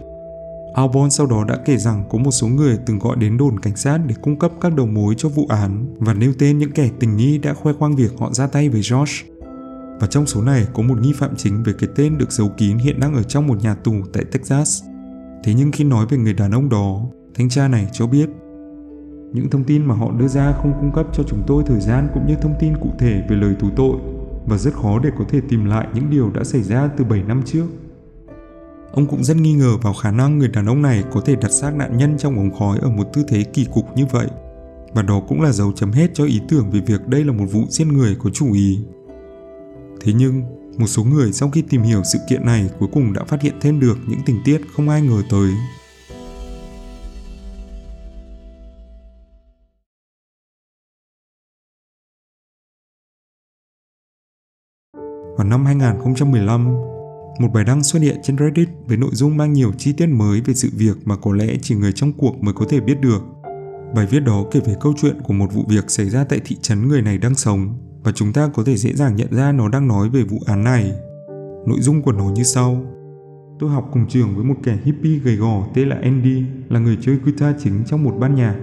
Albon 0.74 1.10
sau 1.10 1.28
đó 1.28 1.44
đã 1.44 1.58
kể 1.66 1.78
rằng 1.78 2.04
có 2.10 2.18
một 2.18 2.32
số 2.32 2.48
người 2.48 2.78
từng 2.86 3.00
gọi 3.00 3.18
đến 3.18 3.38
đồn 3.38 3.60
cảnh 3.60 3.76
sát 3.76 4.00
để 4.08 4.16
cung 4.22 4.40
cấp 4.40 4.52
các 4.62 4.76
đầu 4.76 4.86
mối 4.86 5.16
cho 5.18 5.30
vụ 5.30 5.46
án 5.50 5.96
và 6.00 6.14
nêu 6.14 6.34
tên 6.40 6.58
những 6.58 6.72
kẻ 6.72 6.90
tình 7.00 7.18
nghi 7.18 7.38
đã 7.38 7.54
khoe 7.54 7.74
khoang 7.74 7.96
việc 7.96 8.12
họ 8.20 8.32
ra 8.34 8.48
tay 8.48 8.70
với 8.70 8.82
George. 8.92 9.14
Và 10.00 10.08
trong 10.08 10.26
số 10.26 10.42
này 10.42 10.68
có 10.74 10.84
một 10.84 11.02
nghi 11.02 11.14
phạm 11.14 11.36
chính 11.36 11.64
về 11.64 11.74
cái 11.80 11.90
tên 11.96 12.18
được 12.18 12.32
giấu 12.32 12.50
kín 12.58 12.78
hiện 12.78 13.00
đang 13.00 13.14
ở 13.16 13.24
trong 13.24 13.48
một 13.48 13.64
nhà 13.64 13.76
tù 13.76 13.94
tại 14.14 14.24
Texas. 14.32 14.84
Thế 15.44 15.54
nhưng 15.54 15.72
khi 15.72 15.84
nói 15.84 16.06
về 16.10 16.18
người 16.18 16.34
đàn 16.34 16.52
ông 16.52 16.70
đó, 16.70 17.02
thanh 17.36 17.50
tra 17.50 17.68
này 17.68 17.88
cho 17.92 18.08
biết 18.08 18.30
những 19.34 19.50
thông 19.50 19.64
tin 19.64 19.86
mà 19.86 19.96
họ 19.96 20.12
đưa 20.12 20.28
ra 20.28 20.54
không 20.62 20.74
cung 20.80 20.92
cấp 20.96 21.08
cho 21.14 21.24
chúng 21.28 21.44
tôi 21.48 21.64
thời 21.68 21.80
gian 21.80 22.08
cũng 22.14 22.28
như 22.28 22.36
thông 22.42 22.56
tin 22.60 22.74
cụ 22.78 22.90
thể 23.00 23.24
về 23.30 23.36
lời 23.36 23.56
tù 23.60 23.70
tội 23.76 23.96
và 24.48 24.58
rất 24.58 24.74
khó 24.74 25.00
để 25.00 25.10
có 25.18 25.26
thể 25.30 25.42
tìm 25.50 25.66
lại 25.66 25.88
những 25.94 26.10
điều 26.10 26.32
đã 26.32 26.44
xảy 26.44 26.64
ra 26.64 26.90
từ 26.98 27.04
7 27.06 27.24
năm 27.24 27.42
trước. 27.46 27.66
Ông 28.92 29.08
cũng 29.08 29.24
rất 29.24 29.38
nghi 29.38 29.54
ngờ 29.54 29.78
vào 29.82 29.94
khả 29.94 30.12
năng 30.12 30.38
người 30.38 30.48
đàn 30.48 30.66
ông 30.66 30.82
này 30.82 31.04
có 31.12 31.22
thể 31.22 31.36
đặt 31.36 31.52
xác 31.52 31.76
nạn 31.76 31.98
nhân 31.98 32.18
trong 32.18 32.36
ống 32.36 32.54
khói 32.60 32.78
ở 32.82 32.90
một 32.90 33.04
tư 33.14 33.24
thế 33.28 33.44
kỳ 33.44 33.66
cục 33.74 33.86
như 33.96 34.06
vậy. 34.12 34.28
Và 34.94 35.02
đó 35.02 35.22
cũng 35.28 35.42
là 35.42 35.52
dấu 35.52 35.72
chấm 35.72 35.92
hết 35.92 36.12
cho 36.14 36.26
ý 36.26 36.42
tưởng 36.50 36.72
về 36.72 36.80
việc 36.80 37.08
đây 37.08 37.24
là 37.24 37.34
một 37.34 37.46
vụ 37.52 37.64
giết 37.70 37.86
người 37.86 38.16
có 38.24 38.30
chủ 38.30 38.54
ý. 38.54 38.80
Thế 40.02 40.14
nhưng, 40.14 40.44
một 40.78 40.88
số 40.88 41.04
người 41.04 41.34
sau 41.34 41.50
khi 41.50 41.62
tìm 41.62 41.82
hiểu 41.82 42.04
sự 42.04 42.20
kiện 42.30 42.46
này 42.46 42.70
cuối 42.80 42.90
cùng 42.94 43.14
đã 43.14 43.24
phát 43.24 43.42
hiện 43.42 43.54
thêm 43.62 43.80
được 43.80 43.98
những 44.08 44.20
tình 44.26 44.38
tiết 44.46 44.62
không 44.76 44.90
ai 44.90 45.02
ngờ 45.02 45.22
tới. 45.30 45.50
Vào 55.38 55.48
năm 55.48 55.66
2015, 55.66 56.66
một 57.40 57.48
bài 57.54 57.64
đăng 57.64 57.84
xuất 57.84 58.00
hiện 58.00 58.18
trên 58.24 58.38
Reddit 58.38 58.70
với 58.88 58.98
nội 58.98 59.10
dung 59.14 59.38
mang 59.38 59.54
nhiều 59.54 59.72
chi 59.78 59.94
tiết 59.94 60.08
mới 60.08 60.42
về 60.42 60.54
sự 60.54 60.70
việc 60.74 60.98
mà 61.06 61.16
có 61.16 61.34
lẽ 61.34 61.56
chỉ 61.62 61.76
người 61.76 61.92
trong 61.92 62.14
cuộc 62.14 62.44
mới 62.44 62.54
có 62.54 62.66
thể 62.70 62.80
biết 62.80 63.02
được. 63.02 63.24
Bài 63.96 64.08
viết 64.10 64.20
đó 64.20 64.46
kể 64.52 64.60
về 64.66 64.76
câu 64.80 64.94
chuyện 65.02 65.22
của 65.24 65.34
một 65.34 65.54
vụ 65.54 65.64
việc 65.68 65.92
xảy 65.92 66.10
ra 66.10 66.24
tại 66.24 66.40
thị 66.46 66.58
trấn 66.62 66.88
người 66.88 67.02
này 67.02 67.18
đang 67.18 67.36
sống 67.36 67.74
và 68.04 68.12
chúng 68.12 68.34
ta 68.34 68.50
có 68.54 68.64
thể 68.64 68.78
dễ 68.78 68.94
dàng 68.94 69.16
nhận 69.16 69.28
ra 69.32 69.52
nó 69.52 69.70
đang 69.70 69.88
nói 69.88 70.10
về 70.10 70.24
vụ 70.24 70.38
án 70.46 70.64
này. 70.64 70.92
Nội 71.68 71.80
dung 71.80 72.02
của 72.02 72.12
nó 72.12 72.24
như 72.24 72.44
sau. 72.44 72.84
Tôi 73.60 73.70
học 73.70 73.90
cùng 73.94 74.08
trường 74.08 74.36
với 74.36 74.46
một 74.46 74.56
kẻ 74.64 74.78
hippie 74.84 75.20
gầy 75.20 75.36
gò 75.36 75.68
tên 75.74 75.90
là 75.90 75.96
Andy, 76.04 76.44
là 76.70 76.80
người 76.80 76.98
chơi 77.02 77.18
guitar 77.24 77.56
chính 77.64 77.84
trong 77.86 78.04
một 78.04 78.14
ban 78.20 78.36
nhạc. 78.36 78.56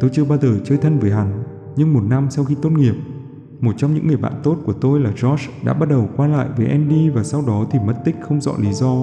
Tôi 0.00 0.10
chưa 0.12 0.24
bao 0.24 0.38
giờ 0.38 0.58
chơi 0.64 0.78
thân 0.78 0.98
với 0.98 1.10
hắn, 1.10 1.44
nhưng 1.76 1.94
một 1.94 2.02
năm 2.08 2.26
sau 2.30 2.44
khi 2.44 2.54
tốt 2.62 2.70
nghiệp, 2.70 2.94
một 3.60 3.72
trong 3.76 3.94
những 3.94 4.06
người 4.06 4.16
bạn 4.16 4.32
tốt 4.42 4.56
của 4.64 4.72
tôi 4.72 5.00
là 5.00 5.10
George 5.22 5.44
đã 5.64 5.74
bắt 5.74 5.88
đầu 5.88 6.08
qua 6.16 6.26
lại 6.26 6.48
với 6.56 6.66
Andy 6.66 7.08
và 7.08 7.22
sau 7.22 7.44
đó 7.46 7.66
thì 7.70 7.78
mất 7.78 7.94
tích 8.04 8.16
không 8.22 8.40
rõ 8.40 8.52
lý 8.58 8.72
do. 8.72 8.94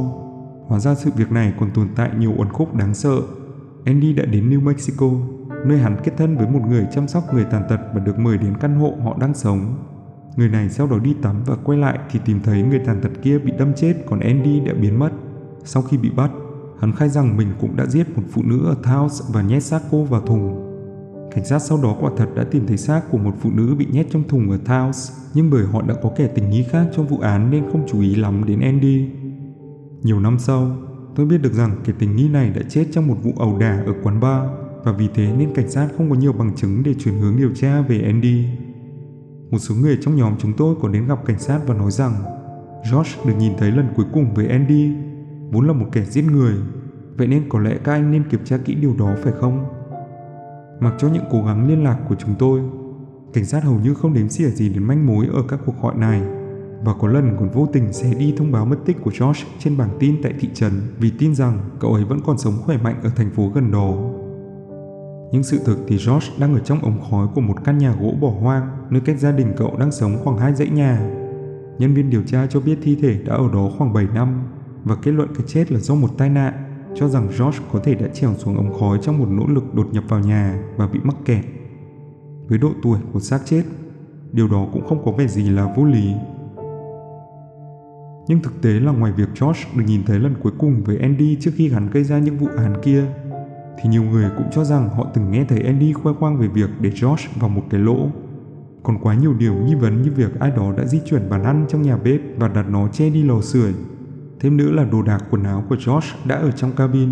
Hóa 0.67 0.79
ra 0.79 0.95
sự 0.95 1.11
việc 1.17 1.31
này 1.31 1.53
còn 1.59 1.71
tồn 1.71 1.87
tại 1.95 2.09
nhiều 2.17 2.33
uẩn 2.37 2.49
khúc 2.49 2.75
đáng 2.75 2.93
sợ. 2.93 3.21
Andy 3.85 4.13
đã 4.13 4.25
đến 4.25 4.49
New 4.49 4.61
Mexico, 4.61 5.09
nơi 5.65 5.77
hắn 5.77 5.97
kết 6.03 6.11
thân 6.17 6.37
với 6.37 6.47
một 6.47 6.59
người 6.69 6.87
chăm 6.95 7.07
sóc 7.07 7.33
người 7.33 7.43
tàn 7.43 7.63
tật 7.69 7.79
và 7.93 7.99
được 7.99 8.19
mời 8.19 8.37
đến 8.37 8.53
căn 8.59 8.75
hộ 8.75 8.93
họ 9.03 9.17
đang 9.19 9.33
sống. 9.33 9.75
Người 10.35 10.49
này 10.49 10.69
sau 10.69 10.87
đó 10.87 10.99
đi 10.99 11.15
tắm 11.21 11.35
và 11.45 11.55
quay 11.63 11.77
lại 11.77 11.99
thì 12.11 12.19
tìm 12.25 12.39
thấy 12.43 12.63
người 12.63 12.79
tàn 12.79 13.01
tật 13.01 13.11
kia 13.21 13.39
bị 13.39 13.51
đâm 13.59 13.73
chết 13.73 13.93
còn 14.09 14.19
Andy 14.19 14.59
đã 14.59 14.73
biến 14.73 14.99
mất. 14.99 15.11
Sau 15.63 15.81
khi 15.81 15.97
bị 15.97 16.09
bắt, 16.09 16.31
hắn 16.79 16.91
khai 16.91 17.09
rằng 17.09 17.37
mình 17.37 17.47
cũng 17.61 17.75
đã 17.75 17.85
giết 17.85 18.17
một 18.17 18.23
phụ 18.31 18.41
nữ 18.45 18.65
ở 18.65 18.75
Taos 18.83 19.21
và 19.33 19.41
nhét 19.41 19.63
xác 19.63 19.81
cô 19.91 20.03
vào 20.03 20.21
thùng. 20.21 20.62
Cảnh 21.31 21.45
sát 21.45 21.59
sau 21.59 21.79
đó 21.83 21.97
quả 21.99 22.11
thật 22.17 22.29
đã 22.35 22.43
tìm 22.43 22.67
thấy 22.67 22.77
xác 22.77 23.01
của 23.11 23.17
một 23.17 23.35
phụ 23.39 23.49
nữ 23.53 23.75
bị 23.75 23.87
nhét 23.91 24.07
trong 24.11 24.23
thùng 24.27 24.51
ở 24.51 24.57
Taos, 24.65 25.11
nhưng 25.33 25.49
bởi 25.49 25.65
họ 25.65 25.81
đã 25.81 25.95
có 26.03 26.11
kẻ 26.15 26.27
tình 26.27 26.49
nghi 26.49 26.63
khác 26.63 26.85
trong 26.95 27.07
vụ 27.07 27.17
án 27.17 27.51
nên 27.51 27.63
không 27.71 27.85
chú 27.87 28.01
ý 28.01 28.15
lắm 28.15 28.43
đến 28.47 28.59
Andy. 28.59 29.09
Nhiều 30.01 30.19
năm 30.19 30.39
sau, 30.39 30.77
tôi 31.15 31.25
biết 31.25 31.37
được 31.37 31.53
rằng 31.53 31.75
kẻ 31.85 31.93
tình 31.99 32.15
nghi 32.15 32.29
này 32.29 32.49
đã 32.49 32.61
chết 32.69 32.85
trong 32.91 33.07
một 33.07 33.17
vụ 33.23 33.31
ẩu 33.37 33.57
đả 33.59 33.83
ở 33.85 33.93
quán 34.03 34.19
bar 34.19 34.41
và 34.83 34.91
vì 34.91 35.07
thế 35.13 35.33
nên 35.37 35.53
cảnh 35.53 35.69
sát 35.69 35.87
không 35.97 36.09
có 36.09 36.15
nhiều 36.15 36.33
bằng 36.33 36.55
chứng 36.55 36.83
để 36.83 36.93
chuyển 36.99 37.15
hướng 37.15 37.37
điều 37.37 37.51
tra 37.55 37.81
về 37.81 38.01
Andy. 38.01 38.45
Một 39.51 39.59
số 39.59 39.75
người 39.75 39.97
trong 40.01 40.15
nhóm 40.15 40.33
chúng 40.39 40.53
tôi 40.53 40.75
có 40.81 40.89
đến 40.89 41.07
gặp 41.07 41.25
cảnh 41.25 41.39
sát 41.39 41.59
và 41.67 41.75
nói 41.75 41.91
rằng 41.91 42.13
George 42.91 43.11
được 43.25 43.33
nhìn 43.39 43.53
thấy 43.57 43.71
lần 43.71 43.87
cuối 43.95 44.05
cùng 44.13 44.33
với 44.33 44.47
Andy, 44.47 44.91
vốn 45.51 45.67
là 45.67 45.73
một 45.73 45.85
kẻ 45.91 46.05
giết 46.05 46.21
người, 46.21 46.53
vậy 47.17 47.27
nên 47.27 47.49
có 47.49 47.59
lẽ 47.59 47.77
các 47.83 47.93
anh 47.93 48.11
nên 48.11 48.29
kiểm 48.29 48.45
tra 48.45 48.57
kỹ 48.57 48.75
điều 48.75 48.95
đó 48.99 49.15
phải 49.23 49.33
không? 49.39 49.65
Mặc 50.79 50.93
cho 50.97 51.09
những 51.09 51.23
cố 51.31 51.43
gắng 51.45 51.67
liên 51.67 51.83
lạc 51.83 51.97
của 52.09 52.15
chúng 52.15 52.35
tôi, 52.39 52.61
cảnh 53.33 53.45
sát 53.45 53.63
hầu 53.63 53.79
như 53.79 53.93
không 53.93 54.13
đếm 54.13 54.29
xỉa 54.29 54.49
gì 54.49 54.69
đến 54.69 54.83
manh 54.83 55.05
mối 55.05 55.27
ở 55.33 55.43
các 55.47 55.59
cuộc 55.65 55.81
gọi 55.81 55.95
này 55.95 56.21
và 56.83 56.93
có 57.01 57.07
lần 57.07 57.35
còn 57.39 57.49
vô 57.49 57.67
tình 57.73 57.93
xé 57.93 58.13
đi 58.13 58.33
thông 58.37 58.51
báo 58.51 58.65
mất 58.65 58.77
tích 58.85 58.97
của 59.01 59.11
George 59.19 59.43
trên 59.59 59.77
bảng 59.77 59.89
tin 59.99 60.21
tại 60.23 60.33
thị 60.39 60.49
trấn 60.53 60.71
vì 60.99 61.11
tin 61.19 61.35
rằng 61.35 61.59
cậu 61.79 61.93
ấy 61.93 62.05
vẫn 62.05 62.19
còn 62.25 62.37
sống 62.37 62.53
khỏe 62.65 62.77
mạnh 62.77 62.99
ở 63.03 63.09
thành 63.15 63.29
phố 63.29 63.51
gần 63.55 63.71
đó. 63.71 63.93
Nhưng 65.31 65.43
sự 65.43 65.59
thực 65.65 65.77
thì 65.87 65.97
George 66.07 66.27
đang 66.39 66.53
ở 66.53 66.59
trong 66.59 66.79
ống 66.79 67.01
khói 67.09 67.27
của 67.35 67.41
một 67.41 67.55
căn 67.63 67.77
nhà 67.77 67.95
gỗ 68.01 68.13
bỏ 68.21 68.29
hoang 68.29 68.67
nơi 68.89 69.01
cách 69.05 69.19
gia 69.19 69.31
đình 69.31 69.53
cậu 69.57 69.77
đang 69.79 69.91
sống 69.91 70.17
khoảng 70.23 70.37
hai 70.37 70.53
dãy 70.53 70.69
nhà. 70.69 71.09
Nhân 71.79 71.93
viên 71.93 72.09
điều 72.09 72.23
tra 72.23 72.47
cho 72.47 72.59
biết 72.59 72.77
thi 72.83 72.97
thể 73.01 73.19
đã 73.25 73.35
ở 73.35 73.49
đó 73.53 73.69
khoảng 73.77 73.93
7 73.93 74.07
năm 74.13 74.43
và 74.83 74.95
kết 74.95 75.11
luận 75.11 75.29
cái 75.35 75.47
chết 75.47 75.71
là 75.71 75.79
do 75.79 75.95
một 75.95 76.09
tai 76.17 76.29
nạn 76.29 76.53
cho 76.95 77.07
rằng 77.07 77.27
George 77.39 77.59
có 77.71 77.79
thể 77.79 77.95
đã 77.95 78.07
trèo 78.07 78.33
xuống 78.33 78.57
ống 78.57 78.73
khói 78.79 78.99
trong 79.01 79.19
một 79.19 79.27
nỗ 79.29 79.47
lực 79.47 79.75
đột 79.75 79.87
nhập 79.91 80.03
vào 80.07 80.19
nhà 80.19 80.59
và 80.77 80.87
bị 80.87 80.99
mắc 81.03 81.15
kẹt. 81.25 81.45
Với 82.47 82.57
độ 82.57 82.71
tuổi 82.83 82.99
của 83.13 83.19
xác 83.19 83.39
chết, 83.45 83.63
điều 84.31 84.47
đó 84.47 84.67
cũng 84.73 84.87
không 84.87 85.05
có 85.05 85.11
vẻ 85.11 85.27
gì 85.27 85.49
là 85.49 85.73
vô 85.77 85.85
lý. 85.85 86.13
Nhưng 88.27 88.39
thực 88.43 88.61
tế 88.61 88.69
là 88.69 88.91
ngoài 88.91 89.11
việc 89.11 89.29
George 89.41 89.59
được 89.75 89.83
nhìn 89.87 90.03
thấy 90.03 90.19
lần 90.19 90.35
cuối 90.43 90.51
cùng 90.57 90.83
với 90.83 90.97
Andy 90.97 91.37
trước 91.41 91.51
khi 91.55 91.69
hắn 91.69 91.89
gây 91.89 92.03
ra 92.03 92.19
những 92.19 92.37
vụ 92.37 92.47
án 92.57 92.81
kia, 92.83 93.05
thì 93.81 93.89
nhiều 93.89 94.03
người 94.03 94.29
cũng 94.37 94.47
cho 94.51 94.63
rằng 94.63 94.89
họ 94.89 95.07
từng 95.13 95.31
nghe 95.31 95.45
thấy 95.45 95.59
Andy 95.59 95.93
khoe 95.93 96.13
khoang 96.13 96.37
về 96.37 96.47
việc 96.47 96.69
để 96.79 96.89
George 96.89 97.23
vào 97.39 97.49
một 97.49 97.63
cái 97.69 97.79
lỗ. 97.79 98.07
Còn 98.83 98.97
quá 98.99 99.15
nhiều 99.15 99.33
điều 99.33 99.53
nghi 99.53 99.75
vấn 99.75 100.01
như 100.01 100.11
việc 100.15 100.39
ai 100.39 100.51
đó 100.51 100.73
đã 100.77 100.85
di 100.85 100.99
chuyển 101.05 101.29
bàn 101.29 101.43
ăn 101.43 101.65
trong 101.69 101.81
nhà 101.81 101.97
bếp 101.97 102.21
và 102.37 102.47
đặt 102.47 102.65
nó 102.69 102.87
che 102.87 103.09
đi 103.09 103.23
lò 103.23 103.41
sưởi 103.41 103.73
Thêm 104.43 104.57
nữa 104.57 104.71
là 104.71 104.83
đồ 104.83 105.01
đạc 105.01 105.19
quần 105.31 105.43
áo 105.43 105.63
của 105.69 105.75
George 105.87 106.07
đã 106.25 106.35
ở 106.35 106.51
trong 106.51 106.71
cabin, 106.71 107.09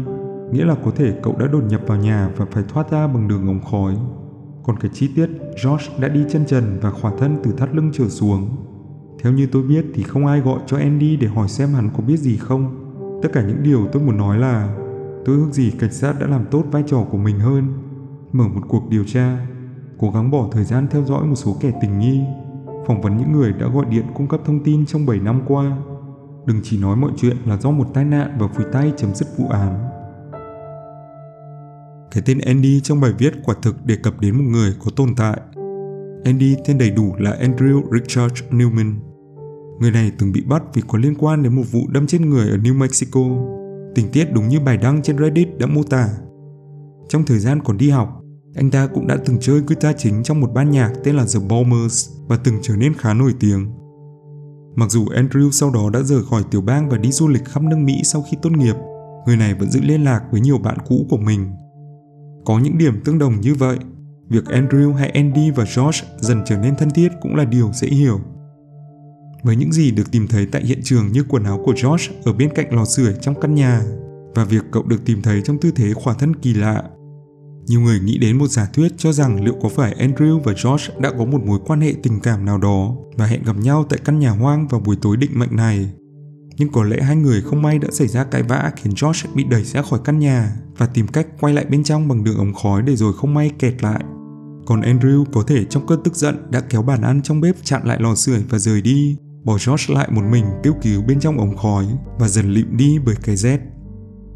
nghĩa 0.52 0.66
là 0.66 0.76
có 0.86 0.92
thể 0.96 1.14
cậu 1.24 1.36
đã 1.40 1.48
đột 1.48 1.64
nhập 1.70 1.82
vào 1.88 1.98
nhà 1.98 2.30
và 2.38 2.46
phải 2.52 2.64
thoát 2.68 2.92
ra 2.92 3.08
bằng 3.08 3.28
đường 3.28 3.48
ống 3.48 3.62
khói. 3.72 3.96
Còn 4.64 4.80
cái 4.80 4.92
chi 4.94 5.10
tiết 5.16 5.30
George 5.64 5.86
đã 6.00 6.08
đi 6.08 6.24
chân 6.32 6.46
trần 6.46 6.80
và 6.82 6.92
khỏa 6.92 7.12
thân 7.20 7.38
từ 7.44 7.52
thắt 7.52 7.76
lưng 7.76 7.90
trở 7.94 8.10
xuống. 8.10 8.50
Theo 9.20 9.34
như 9.34 9.48
tôi 9.52 9.64
biết 9.64 9.86
thì 9.94 10.04
không 10.04 10.26
ai 10.26 10.40
gọi 10.40 10.60
cho 10.68 10.78
Andy 10.78 11.18
để 11.18 11.28
hỏi 11.28 11.48
xem 11.48 11.70
hắn 11.74 11.90
có 11.98 12.04
biết 12.08 12.18
gì 12.18 12.38
không. 12.38 12.94
Tất 13.24 13.30
cả 13.34 13.44
những 13.48 13.64
điều 13.64 13.88
tôi 13.92 14.04
muốn 14.04 14.18
nói 14.18 14.38
là 14.38 14.78
tôi 15.26 15.36
ước 15.36 15.50
gì 15.52 15.72
cảnh 15.80 15.94
sát 15.94 16.20
đã 16.20 16.28
làm 16.28 16.46
tốt 16.52 16.64
vai 16.72 16.84
trò 16.88 17.04
của 17.12 17.18
mình 17.18 17.40
hơn. 17.40 17.74
Mở 18.32 18.48
một 18.48 18.62
cuộc 18.68 18.90
điều 18.90 19.04
tra, 19.04 19.48
cố 19.98 20.12
gắng 20.12 20.32
bỏ 20.32 20.48
thời 20.52 20.64
gian 20.64 20.88
theo 20.92 21.04
dõi 21.04 21.26
một 21.26 21.36
số 21.36 21.58
kẻ 21.60 21.72
tình 21.82 22.00
nghi, 22.00 22.22
phỏng 22.88 23.02
vấn 23.02 23.18
những 23.18 23.32
người 23.32 23.54
đã 23.54 23.68
gọi 23.68 23.86
điện 23.86 24.06
cung 24.14 24.28
cấp 24.28 24.42
thông 24.46 24.64
tin 24.64 24.86
trong 24.86 25.06
7 25.06 25.20
năm 25.20 25.42
qua 25.48 25.78
Đừng 26.46 26.60
chỉ 26.64 26.78
nói 26.78 26.96
mọi 26.96 27.12
chuyện 27.18 27.38
là 27.46 27.58
do 27.58 27.72
một 27.72 27.88
tai 27.94 28.06
nạn 28.06 28.38
và 28.40 28.48
phủi 28.48 28.66
tay 28.72 28.94
chấm 28.98 29.16
dứt 29.16 29.28
vụ 29.38 29.48
án. 29.48 29.90
Cái 32.12 32.24
tên 32.26 32.40
Andy 32.40 32.82
trong 32.82 33.02
bài 33.02 33.14
viết 33.18 33.34
quả 33.44 33.56
thực 33.62 33.86
đề 33.86 33.96
cập 33.96 34.20
đến 34.20 34.38
một 34.38 34.44
người 34.44 34.74
có 34.86 34.92
tồn 34.96 35.16
tại. 35.16 35.40
Andy 36.26 36.56
tên 36.66 36.78
đầy 36.78 36.90
đủ 36.90 37.16
là 37.18 37.32
Andrew 37.42 37.82
Richard 37.92 38.34
Newman. 38.50 38.94
Người 39.80 39.92
này 39.92 40.12
từng 40.20 40.32
bị 40.32 40.42
bắt 40.42 40.64
vì 40.74 40.82
có 40.88 40.98
liên 40.98 41.16
quan 41.20 41.44
đến 41.44 41.56
một 41.56 41.64
vụ 41.72 41.80
đâm 41.90 42.08
chết 42.08 42.22
người 42.22 42.50
ở 42.50 42.58
New 42.58 42.78
Mexico. 42.78 43.22
Tình 43.96 44.12
tiết 44.12 44.28
đúng 44.34 44.48
như 44.48 44.60
bài 44.60 44.78
đăng 44.78 45.02
trên 45.02 45.18
Reddit 45.18 45.58
đã 45.58 45.68
mô 45.68 45.84
tả. 45.84 46.08
Trong 47.10 47.26
thời 47.26 47.40
gian 47.40 47.60
còn 47.64 47.78
đi 47.78 47.90
học, 47.90 48.22
anh 48.56 48.72
ta 48.72 48.88
cũng 48.88 49.08
đã 49.08 49.18
từng 49.26 49.38
chơi 49.40 49.62
guitar 49.68 49.96
chính 49.98 50.24
trong 50.24 50.40
một 50.40 50.52
ban 50.54 50.72
nhạc 50.72 50.94
tên 51.04 51.16
là 51.16 51.26
The 51.34 51.40
Bombers 51.50 52.10
và 52.28 52.38
từng 52.44 52.56
trở 52.62 52.76
nên 52.76 52.94
khá 52.94 53.14
nổi 53.14 53.34
tiếng. 53.40 53.81
Mặc 54.76 54.92
dù 54.92 55.06
Andrew 55.06 55.52
sau 55.52 55.72
đó 55.72 55.90
đã 55.90 56.02
rời 56.02 56.24
khỏi 56.30 56.44
tiểu 56.52 56.62
bang 56.62 56.90
và 56.90 56.98
đi 56.98 57.12
du 57.12 57.28
lịch 57.28 57.46
khắp 57.46 57.64
nước 57.64 57.78
Mỹ 57.78 58.02
sau 58.04 58.26
khi 58.32 58.38
tốt 58.42 58.50
nghiệp, 58.50 58.76
người 59.26 59.38
này 59.38 59.54
vẫn 59.54 59.72
giữ 59.72 59.82
liên 59.82 60.04
lạc 60.04 60.22
với 60.32 60.42
nhiều 60.42 60.58
bạn 60.58 60.78
cũ 60.88 61.06
của 61.10 61.18
mình. 61.18 61.52
Có 62.46 62.60
những 62.60 62.78
điểm 62.78 63.02
tương 63.06 63.20
đồng 63.20 63.42
như 63.42 63.56
vậy, 63.56 63.78
việc 64.30 64.46
Andrew 64.46 64.94
hay 64.94 65.10
Andy 65.10 65.52
và 65.52 65.66
George 65.78 66.00
dần 66.20 66.42
trở 66.46 66.58
nên 66.58 66.76
thân 66.76 66.90
thiết 66.90 67.10
cũng 67.22 67.36
là 67.36 67.46
điều 67.46 67.72
dễ 67.74 67.88
hiểu. 67.88 68.20
với 69.44 69.56
những 69.56 69.72
gì 69.72 69.92
được 69.92 70.12
tìm 70.12 70.28
thấy 70.28 70.46
tại 70.46 70.64
hiện 70.66 70.80
trường 70.84 71.12
như 71.12 71.24
quần 71.30 71.44
áo 71.44 71.62
của 71.66 71.74
George 71.84 72.06
ở 72.24 72.34
bên 72.34 72.50
cạnh 72.56 72.76
lò 72.76 72.86
sưởi 72.86 73.14
trong 73.22 73.40
căn 73.42 73.56
nhà 73.56 73.82
và 74.36 74.44
việc 74.44 74.64
cậu 74.72 74.84
được 74.84 75.06
tìm 75.06 75.22
thấy 75.22 75.42
trong 75.42 75.58
tư 75.58 75.72
thế 75.76 75.94
khỏa 75.94 76.14
thân 76.14 76.36
kỳ 76.36 76.54
lạ. 76.54 76.84
Nhiều 77.68 77.82
người 77.82 78.00
nghĩ 78.00 78.18
đến 78.18 78.38
một 78.38 78.48
giả 78.48 78.68
thuyết 78.74 78.92
cho 78.98 79.12
rằng 79.12 79.44
liệu 79.44 79.56
có 79.62 79.70
phải 79.70 79.96
Andrew 80.00 80.40
và 80.40 80.54
George 80.64 80.94
đã 81.00 81.12
có 81.18 81.26
một 81.26 81.42
mối 81.46 81.60
quan 81.66 81.82
hệ 81.82 81.94
tình 82.04 82.20
cảm 82.20 82.46
nào 82.46 82.58
đó 82.58 82.96
và 83.18 83.26
hẹn 83.26 83.44
gặp 83.44 83.58
nhau 83.58 83.86
tại 83.90 84.00
căn 84.06 84.20
nhà 84.20 84.32
hoang 84.32 84.68
vào 84.68 84.82
buổi 84.82 84.96
tối 85.02 85.18
định 85.18 85.32
mệnh 85.34 85.56
này. 85.56 85.90
Nhưng 86.58 86.72
có 86.72 86.84
lẽ 86.84 87.02
hai 87.02 87.16
người 87.16 87.42
không 87.42 87.62
may 87.62 87.80
đã 87.80 87.88
xảy 87.92 88.08
ra 88.08 88.24
cãi 88.24 88.44
vã 88.44 88.72
khiến 88.76 88.94
George 89.02 89.30
bị 89.36 89.44
đẩy 89.44 89.64
ra 89.64 89.82
khỏi 89.82 90.00
căn 90.04 90.20
nhà 90.20 90.56
và 90.78 90.88
tìm 90.88 91.08
cách 91.08 91.28
quay 91.40 91.54
lại 91.54 91.66
bên 91.66 91.84
trong 91.84 92.08
bằng 92.08 92.24
đường 92.24 92.38
ống 92.38 92.54
khói 92.54 92.82
để 92.82 92.96
rồi 92.96 93.14
không 93.14 93.34
may 93.34 93.52
kẹt 93.60 93.84
lại. 93.84 94.04
Còn 94.66 94.82
Andrew 94.82 95.26
có 95.34 95.44
thể 95.48 95.66
trong 95.66 95.88
cơn 95.88 96.04
tức 96.04 96.16
giận 96.16 96.52
đã 96.52 96.60
kéo 96.60 96.82
bàn 96.82 97.02
ăn 97.02 97.22
trong 97.22 97.42
bếp 97.42 97.56
chặn 97.64 97.82
lại 97.86 97.98
lò 98.02 98.16
sưởi 98.16 98.44
và 98.50 98.58
rời 98.58 98.82
đi, 98.82 99.18
bỏ 99.44 99.58
George 99.68 99.94
lại 99.94 100.12
một 100.12 100.24
mình 100.32 100.46
kêu 100.64 100.74
cứu 100.82 101.02
bên 101.02 101.20
trong 101.20 101.38
ống 101.38 101.58
khói 101.58 101.86
và 102.20 102.28
dần 102.28 102.54
lịm 102.54 102.78
đi 102.78 103.00
bởi 103.06 103.16
cái 103.24 103.36
rét. 103.36 103.60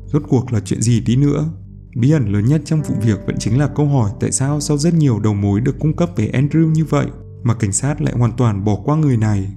Rốt 0.06 0.24
cuộc 0.30 0.54
là 0.54 0.60
chuyện 0.60 0.82
gì 0.82 1.02
tí 1.06 1.16
nữa? 1.16 1.50
Bí 1.96 2.12
ẩn 2.12 2.34
lớn 2.34 2.46
nhất 2.46 2.62
trong 2.66 2.82
vụ 2.82 2.96
việc 3.02 3.20
vẫn 3.28 3.36
chính 3.40 3.60
là 3.60 3.68
câu 3.68 3.88
hỏi 3.88 4.12
tại 4.20 4.32
sao 4.32 4.60
sau 4.60 4.78
rất 4.78 4.94
nhiều 4.94 5.20
đầu 5.20 5.34
mối 5.34 5.62
được 5.62 5.80
cung 5.80 5.96
cấp 5.96 6.10
về 6.16 6.32
Andrew 6.34 6.72
như 6.72 6.86
vậy 6.86 7.08
mà 7.44 7.54
cảnh 7.54 7.74
sát 7.74 8.02
lại 8.02 8.14
hoàn 8.18 8.32
toàn 8.38 8.66
bỏ 8.66 8.76
qua 8.86 8.96
người 8.96 9.18
này. 9.18 9.52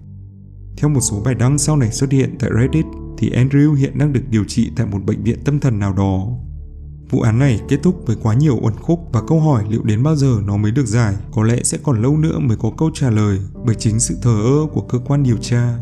Theo 0.76 0.88
một 0.88 1.00
số 1.00 1.20
bài 1.24 1.34
đăng 1.34 1.58
sau 1.58 1.76
này 1.76 1.92
xuất 1.92 2.12
hiện 2.12 2.36
tại 2.38 2.50
Reddit 2.60 2.84
thì 3.18 3.30
Andrew 3.30 3.74
hiện 3.74 3.98
đang 3.98 4.12
được 4.12 4.20
điều 4.30 4.44
trị 4.44 4.70
tại 4.76 4.86
một 4.86 4.98
bệnh 5.06 5.22
viện 5.22 5.38
tâm 5.44 5.60
thần 5.60 5.78
nào 5.78 5.92
đó. 5.92 6.26
Vụ 7.10 7.20
án 7.20 7.38
này 7.38 7.60
kết 7.68 7.78
thúc 7.82 8.02
với 8.06 8.16
quá 8.22 8.34
nhiều 8.34 8.58
uẩn 8.62 8.74
khúc 8.74 9.00
và 9.12 9.22
câu 9.28 9.40
hỏi 9.40 9.64
liệu 9.68 9.82
đến 9.82 10.02
bao 10.02 10.16
giờ 10.16 10.36
nó 10.46 10.56
mới 10.56 10.72
được 10.72 10.86
giải, 10.86 11.14
có 11.32 11.42
lẽ 11.44 11.62
sẽ 11.62 11.78
còn 11.82 12.02
lâu 12.02 12.16
nữa 12.16 12.38
mới 12.38 12.56
có 12.56 12.70
câu 12.78 12.90
trả 12.94 13.10
lời 13.10 13.38
bởi 13.66 13.74
chính 13.74 14.00
sự 14.00 14.16
thờ 14.22 14.40
ơ 14.44 14.66
của 14.72 14.80
cơ 14.80 14.98
quan 14.98 15.22
điều 15.22 15.36
tra. 15.36 15.78